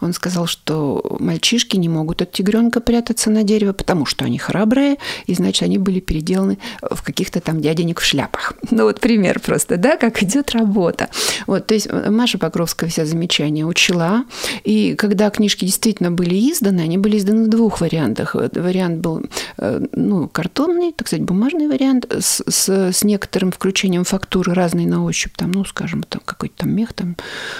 он 0.00 0.12
сказал, 0.12 0.46
что 0.46 1.16
мальчишки 1.20 1.76
не 1.76 1.88
могут 1.88 2.22
от 2.22 2.32
тигренка 2.32 2.80
прятаться 2.80 3.30
на 3.30 3.42
дерево, 3.42 3.72
потому 3.72 4.06
что 4.06 4.24
они 4.24 4.38
храбрые, 4.38 4.96
и 5.26 5.34
значит, 5.34 5.62
они 5.62 5.78
были 5.78 6.00
переделаны 6.00 6.58
в 6.80 7.02
каких-то 7.02 7.40
там 7.40 7.60
дяденек 7.60 8.00
в 8.00 8.04
шляпах. 8.04 8.54
Ну, 8.78 8.84
вот 8.84 9.00
пример 9.00 9.40
просто, 9.40 9.76
да, 9.76 9.96
как 9.96 10.22
идет 10.22 10.52
работа. 10.52 11.08
Вот, 11.46 11.66
то 11.66 11.74
есть 11.74 11.88
Маша 11.90 12.38
Покровская 12.38 12.88
все 12.88 13.04
замечания 13.06 13.64
учла, 13.64 14.24
и 14.62 14.94
когда 14.94 15.30
книжки 15.30 15.64
действительно 15.64 16.12
были 16.12 16.34
изданы, 16.52 16.82
они 16.82 16.96
были 16.96 17.18
изданы 17.18 17.44
в 17.44 17.48
двух 17.48 17.80
вариантах. 17.80 18.34
Вариант 18.34 19.00
был, 19.00 19.22
э, 19.56 19.84
ну, 19.92 20.28
картонный, 20.28 20.92
так 20.92 21.08
сказать, 21.08 21.24
бумажный 21.24 21.66
вариант 21.66 22.06
с, 22.10 22.42
с, 22.46 22.68
с 22.92 23.04
некоторым 23.04 23.50
включением 23.50 24.04
фактуры 24.04 24.54
разной 24.54 24.84
на 24.86 25.02
ощупь, 25.02 25.34
там, 25.36 25.50
ну, 25.50 25.64
скажем, 25.64 26.04
там 26.04 26.20
какой-то 26.38 26.58
там 26.58 26.70
мех, 26.70 26.92
там 26.92 27.16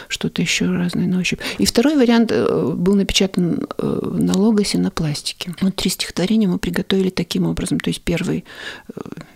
что-то 0.07 0.41
еще 0.41 0.67
разное 0.67 1.07
на 1.07 1.19
ощупь. 1.19 1.41
И 1.59 1.67
второй 1.67 1.97
вариант 1.97 2.31
э, 2.33 2.73
был 2.75 2.95
напечатан 2.95 3.67
э, 3.77 4.01
на 4.13 4.39
логосе 4.39 4.79
на 4.79 4.91
пластике. 4.91 5.55
Вот 5.61 5.75
три 5.75 5.91
стихотворения 5.91 6.47
мы 6.47 6.59
приготовили 6.59 7.11
таким 7.11 7.47
образом. 7.47 7.81
То 7.81 7.91
есть 7.91 8.03
первый, 8.03 8.45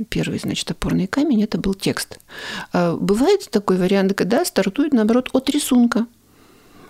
первый 0.09 0.39
значит, 0.39 0.71
опорный 0.71 1.09
камень– 1.09 1.43
это 1.45 1.59
был 1.59 1.75
текст. 1.75 2.21
А 2.73 2.97
бывает 2.97 3.51
такой 3.51 3.77
вариант, 3.77 4.15
когда 4.15 4.45
стартует, 4.45 4.93
наоборот, 4.93 5.29
от 5.33 5.51
рисунка. 5.51 6.07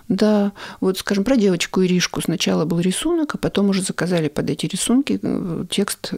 Да, 0.08 0.52
вот, 0.80 0.98
скажем, 0.98 1.24
про 1.24 1.36
девочку 1.36 1.82
Иришку. 1.82 2.20
Сначала 2.20 2.66
был 2.66 2.80
рисунок, 2.80 3.34
а 3.34 3.38
потом 3.38 3.70
уже 3.70 3.80
заказали 3.80 4.28
под 4.28 4.50
эти 4.50 4.66
рисунки 4.66 5.18
э, 5.22 5.64
текст 5.70 6.12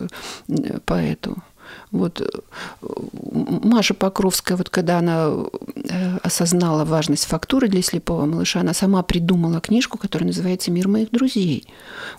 э, 0.49 0.79
поэту. 0.85 1.37
Вот 1.91 2.21
э, 2.21 2.27
Маша 3.33 3.95
Покровская, 3.95 4.57
вот 4.57 4.71
когда 4.71 4.99
она 4.99 5.31
э, 5.75 6.19
осознала 6.23 6.85
важность 6.85 7.27
фактуры 7.27 7.69
для 7.69 7.83
слепого 7.83 8.27
малыша, 8.27 8.61
она 8.61 8.75
сама 8.75 9.03
придумала 9.03 9.61
книжку, 9.61 9.99
которая 9.99 10.29
называется 10.29 10.71
«Мир 10.71 10.89
моих 10.89 11.11
друзей». 11.11 11.67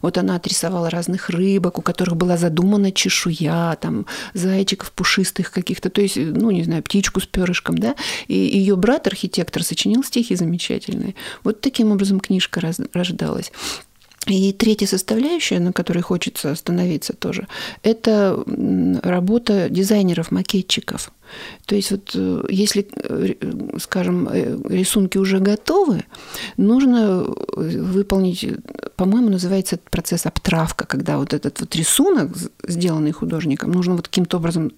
Вот 0.02 0.18
она 0.18 0.36
отрисовала 0.36 0.90
разных 0.90 1.30
рыбок, 1.30 1.80
у 1.80 1.82
которых 1.82 2.16
была 2.16 2.38
задумана 2.38 2.92
чешуя, 2.92 3.76
там, 3.76 4.06
зайчиков 4.34 4.92
пушистых 4.92 5.52
каких-то, 5.52 5.90
то 5.90 6.02
есть, 6.02 6.18
ну, 6.18 6.52
не 6.52 6.64
знаю, 6.64 6.84
птичку 6.84 7.20
с 7.20 7.26
перышком, 7.26 7.78
да, 7.78 7.96
и 8.28 8.36
ее 8.36 8.76
брат, 8.76 9.08
архитектор, 9.08 9.64
сочинил 9.64 10.04
стихи 10.04 10.36
замечательные. 10.36 11.16
Вот 11.44 11.62
таким 11.62 11.92
образом 11.92 12.20
книжка 12.20 12.62
рождалась. 12.94 13.52
И 14.28 14.54
третья 14.54 14.88
составляющая, 14.88 15.60
на 15.60 15.72
которой 15.72 16.02
хочется 16.02 16.52
остановиться 16.52 17.14
тоже, 17.14 17.48
это 17.84 18.44
работа 19.04 19.70
дизайнеров-макетчиков. 19.70 21.12
То 21.66 21.76
есть 21.76 21.92
вот 21.92 22.12
э, 22.16 22.44
если, 22.50 22.88
э, 22.96 23.34
скажем, 23.80 24.28
э, 24.32 24.58
рисунки 24.70 25.18
уже 25.18 25.40
готовы, 25.40 26.06
нужно 26.58 27.24
выполнить, 27.56 28.48
по-моему, 28.96 29.30
называется 29.30 29.76
этот 29.76 29.90
процесс 29.90 30.26
обтравка, 30.26 30.86
когда 30.86 31.18
вот 31.18 31.34
этот 31.34 31.60
вот 31.60 31.76
рисунок, 31.76 32.32
сделанный 32.64 33.12
художником, 33.12 33.72
нужно 33.72 33.96
вот 33.96 34.08
каким-то 34.08 34.38
образом 34.38 34.72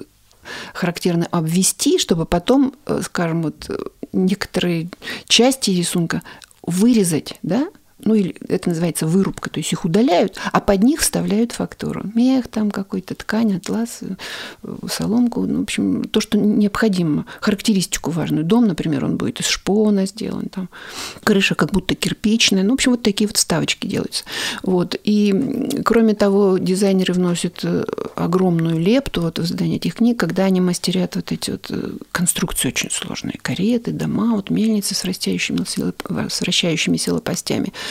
характерно 0.74 1.28
обвести, 1.32 2.00
чтобы 2.00 2.26
потом, 2.26 2.74
скажем, 3.02 3.44
вот 3.44 3.70
некоторые 4.14 4.90
части 5.28 5.72
рисунка 5.72 6.22
вырезать, 6.62 7.36
да, 7.44 7.68
ну 8.04 8.14
или 8.14 8.36
это 8.48 8.70
называется 8.70 9.08
вырубка, 9.08 9.50
то 9.50 9.60
есть 9.60 9.74
их 9.74 9.84
удаляют, 9.84 10.38
а 10.52 10.60
под 10.60 10.84
них 10.84 11.02
вставляют 11.02 11.52
фактуру. 11.52 12.04
Мех 12.14 12.48
там 12.48 12.70
какой-то, 12.70 13.16
ткань, 13.16 13.58
атлас, 13.58 14.00
э, 14.02 14.76
соломку, 14.90 15.42
ну, 15.42 15.60
в 15.60 15.64
общем, 15.64 16.04
то, 16.04 16.22
что 16.22 16.38
необходимо, 16.38 17.26
характеристику 17.42 18.12
важную. 18.12 18.44
Дом, 18.44 18.68
например, 18.68 19.06
он 19.06 19.18
будет 19.18 19.40
из 19.40 19.48
шпона 19.48 20.06
сделан, 20.06 20.50
там 20.50 20.70
крыша 21.24 21.56
как 21.56 21.72
будто 21.72 21.96
кирпичная, 21.96 22.64
ну, 22.64 22.72
в 22.72 22.74
общем, 22.76 22.92
вот 22.92 23.02
такие 23.02 23.28
вот 23.28 23.38
вставочки 23.38 23.88
делаются. 23.88 24.26
Вот. 24.62 24.96
И, 25.04 25.82
кроме 25.84 26.14
того, 26.14 26.60
дизайнеры 26.60 27.14
вносят 27.14 27.62
э, 27.64 27.84
огромную 28.16 28.80
лепту 28.80 29.22
вот 29.22 29.40
в 29.40 29.48
создание 29.48 29.78
этих 29.78 29.96
книг, 29.96 30.20
когда 30.20 30.46
они 30.46 30.62
мастерят 30.62 31.16
вот 31.16 31.32
эти 31.32 31.52
вот 31.52 31.66
э, 31.70 31.94
конструкции 32.12 32.68
очень 32.68 32.92
сложные, 32.92 33.40
кареты, 33.42 33.92
дома, 33.92 34.36
вот 34.36 34.52
мельницы 34.52 34.94
с 34.94 35.08
с 35.08 36.42
вращающимися 36.42 37.14
лопастями– 37.14 37.74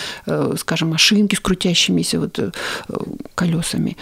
скажем, 0.56 0.90
машинки 0.90 1.34
с 1.34 1.40
крутящимися 1.40 2.20
вот 2.20 2.38
э, 2.38 2.50
колесами. 3.34 3.96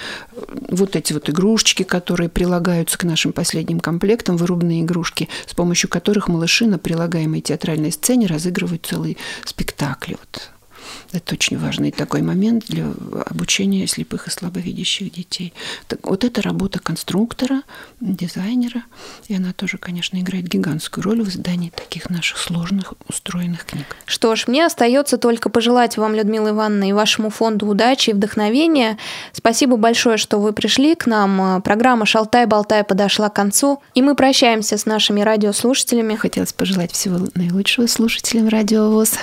Вот 0.70 0.96
эти 0.96 1.12
вот 1.12 1.30
игрушечки, 1.30 1.82
которые 1.82 2.28
прилагаются 2.28 2.98
к 2.98 3.04
нашим 3.04 3.32
последним 3.32 3.80
комплектам, 3.80 4.36
вырубные 4.36 4.82
игрушки, 4.82 5.28
с 5.46 5.54
помощью 5.54 5.90
которых 5.90 6.28
малыши 6.28 6.66
на 6.66 6.78
прилагаемой 6.78 7.40
театральной 7.40 7.92
сцене 7.92 8.26
разыгрывают 8.26 8.86
целый 8.86 9.16
спектакль. 9.44 10.12
Вот 10.12 10.53
это 11.12 11.34
очень 11.34 11.58
важный 11.58 11.90
такой 11.90 12.22
момент 12.22 12.66
для 12.68 12.86
обучения 13.26 13.86
слепых 13.86 14.26
и 14.26 14.30
слабовидящих 14.30 15.12
детей. 15.12 15.52
Так, 15.88 16.06
вот 16.08 16.24
это 16.24 16.42
работа 16.42 16.78
конструктора, 16.78 17.62
дизайнера, 18.00 18.82
и 19.28 19.34
она 19.34 19.52
тоже, 19.52 19.78
конечно, 19.78 20.18
играет 20.18 20.46
гигантскую 20.46 21.04
роль 21.04 21.22
в 21.22 21.28
издании 21.28 21.70
таких 21.70 22.10
наших 22.10 22.38
сложных 22.38 22.94
устроенных 23.08 23.64
книг. 23.64 23.96
Что 24.06 24.34
ж, 24.36 24.46
мне 24.46 24.66
остается 24.66 25.18
только 25.18 25.48
пожелать 25.48 25.96
вам, 25.96 26.14
Людмила 26.14 26.50
Ивановна, 26.50 26.88
и 26.88 26.92
вашему 26.92 27.30
фонду 27.30 27.66
удачи 27.66 28.10
и 28.10 28.12
вдохновения. 28.12 28.98
Спасибо 29.32 29.76
большое, 29.76 30.16
что 30.16 30.38
вы 30.40 30.52
пришли 30.52 30.94
к 30.94 31.06
нам. 31.06 31.62
Программа 31.62 32.06
«Шалтай-болтай» 32.06 32.84
подошла 32.84 33.28
к 33.28 33.34
концу, 33.34 33.82
и 33.94 34.02
мы 34.02 34.14
прощаемся 34.14 34.76
с 34.76 34.86
нашими 34.86 35.20
радиослушателями. 35.20 36.16
Хотелось 36.16 36.52
пожелать 36.52 36.92
всего 36.92 37.26
наилучшего 37.34 37.86
слушателям 37.86 38.48
Радио 38.48 38.90
ВОЗ. 38.90 39.14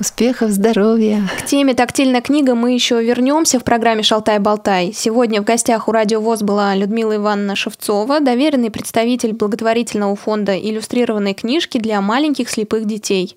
Успехов, 0.00 0.50
здоровья. 0.50 1.28
К 1.38 1.46
теме 1.46 1.74
«Тактильная 1.74 2.20
книга» 2.20 2.54
мы 2.54 2.72
еще 2.72 3.02
вернемся 3.02 3.58
в 3.58 3.64
программе 3.64 4.02
«Шалтай-болтай». 4.02 4.92
Сегодня 4.94 5.40
в 5.40 5.44
гостях 5.44 5.88
у 5.88 5.92
Радио 5.92 6.20
ВОЗ 6.20 6.42
была 6.42 6.74
Людмила 6.74 7.16
Ивановна 7.16 7.56
Шевцова, 7.56 8.20
доверенный 8.20 8.70
представитель 8.70 9.32
благотворительного 9.32 10.16
фонда 10.16 10.58
иллюстрированной 10.58 11.34
книжки 11.34 11.78
для 11.78 12.00
маленьких 12.00 12.50
слепых 12.50 12.84
детей. 12.84 13.36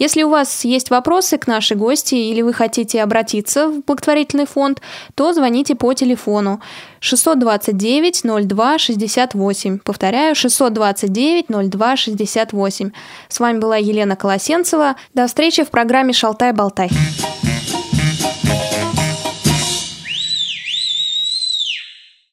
Если 0.00 0.22
у 0.22 0.30
вас 0.30 0.64
есть 0.64 0.88
вопросы 0.88 1.36
к 1.36 1.46
нашей 1.46 1.76
гости 1.76 2.14
или 2.14 2.40
вы 2.40 2.54
хотите 2.54 3.02
обратиться 3.02 3.68
в 3.68 3.84
благотворительный 3.84 4.46
фонд, 4.46 4.80
то 5.14 5.34
звоните 5.34 5.74
по 5.74 5.92
телефону 5.92 6.62
629 7.00 8.22
02 8.48 8.78
68. 8.78 9.78
Повторяю, 9.80 10.34
629 10.34 11.70
02 11.70 11.96
68. 11.96 12.90
С 13.28 13.40
вами 13.40 13.58
была 13.58 13.76
Елена 13.76 14.16
Колосенцева. 14.16 14.96
До 15.12 15.26
встречи 15.26 15.64
в 15.64 15.68
программе 15.68 16.14
«Шалтай-болтай». 16.14 16.88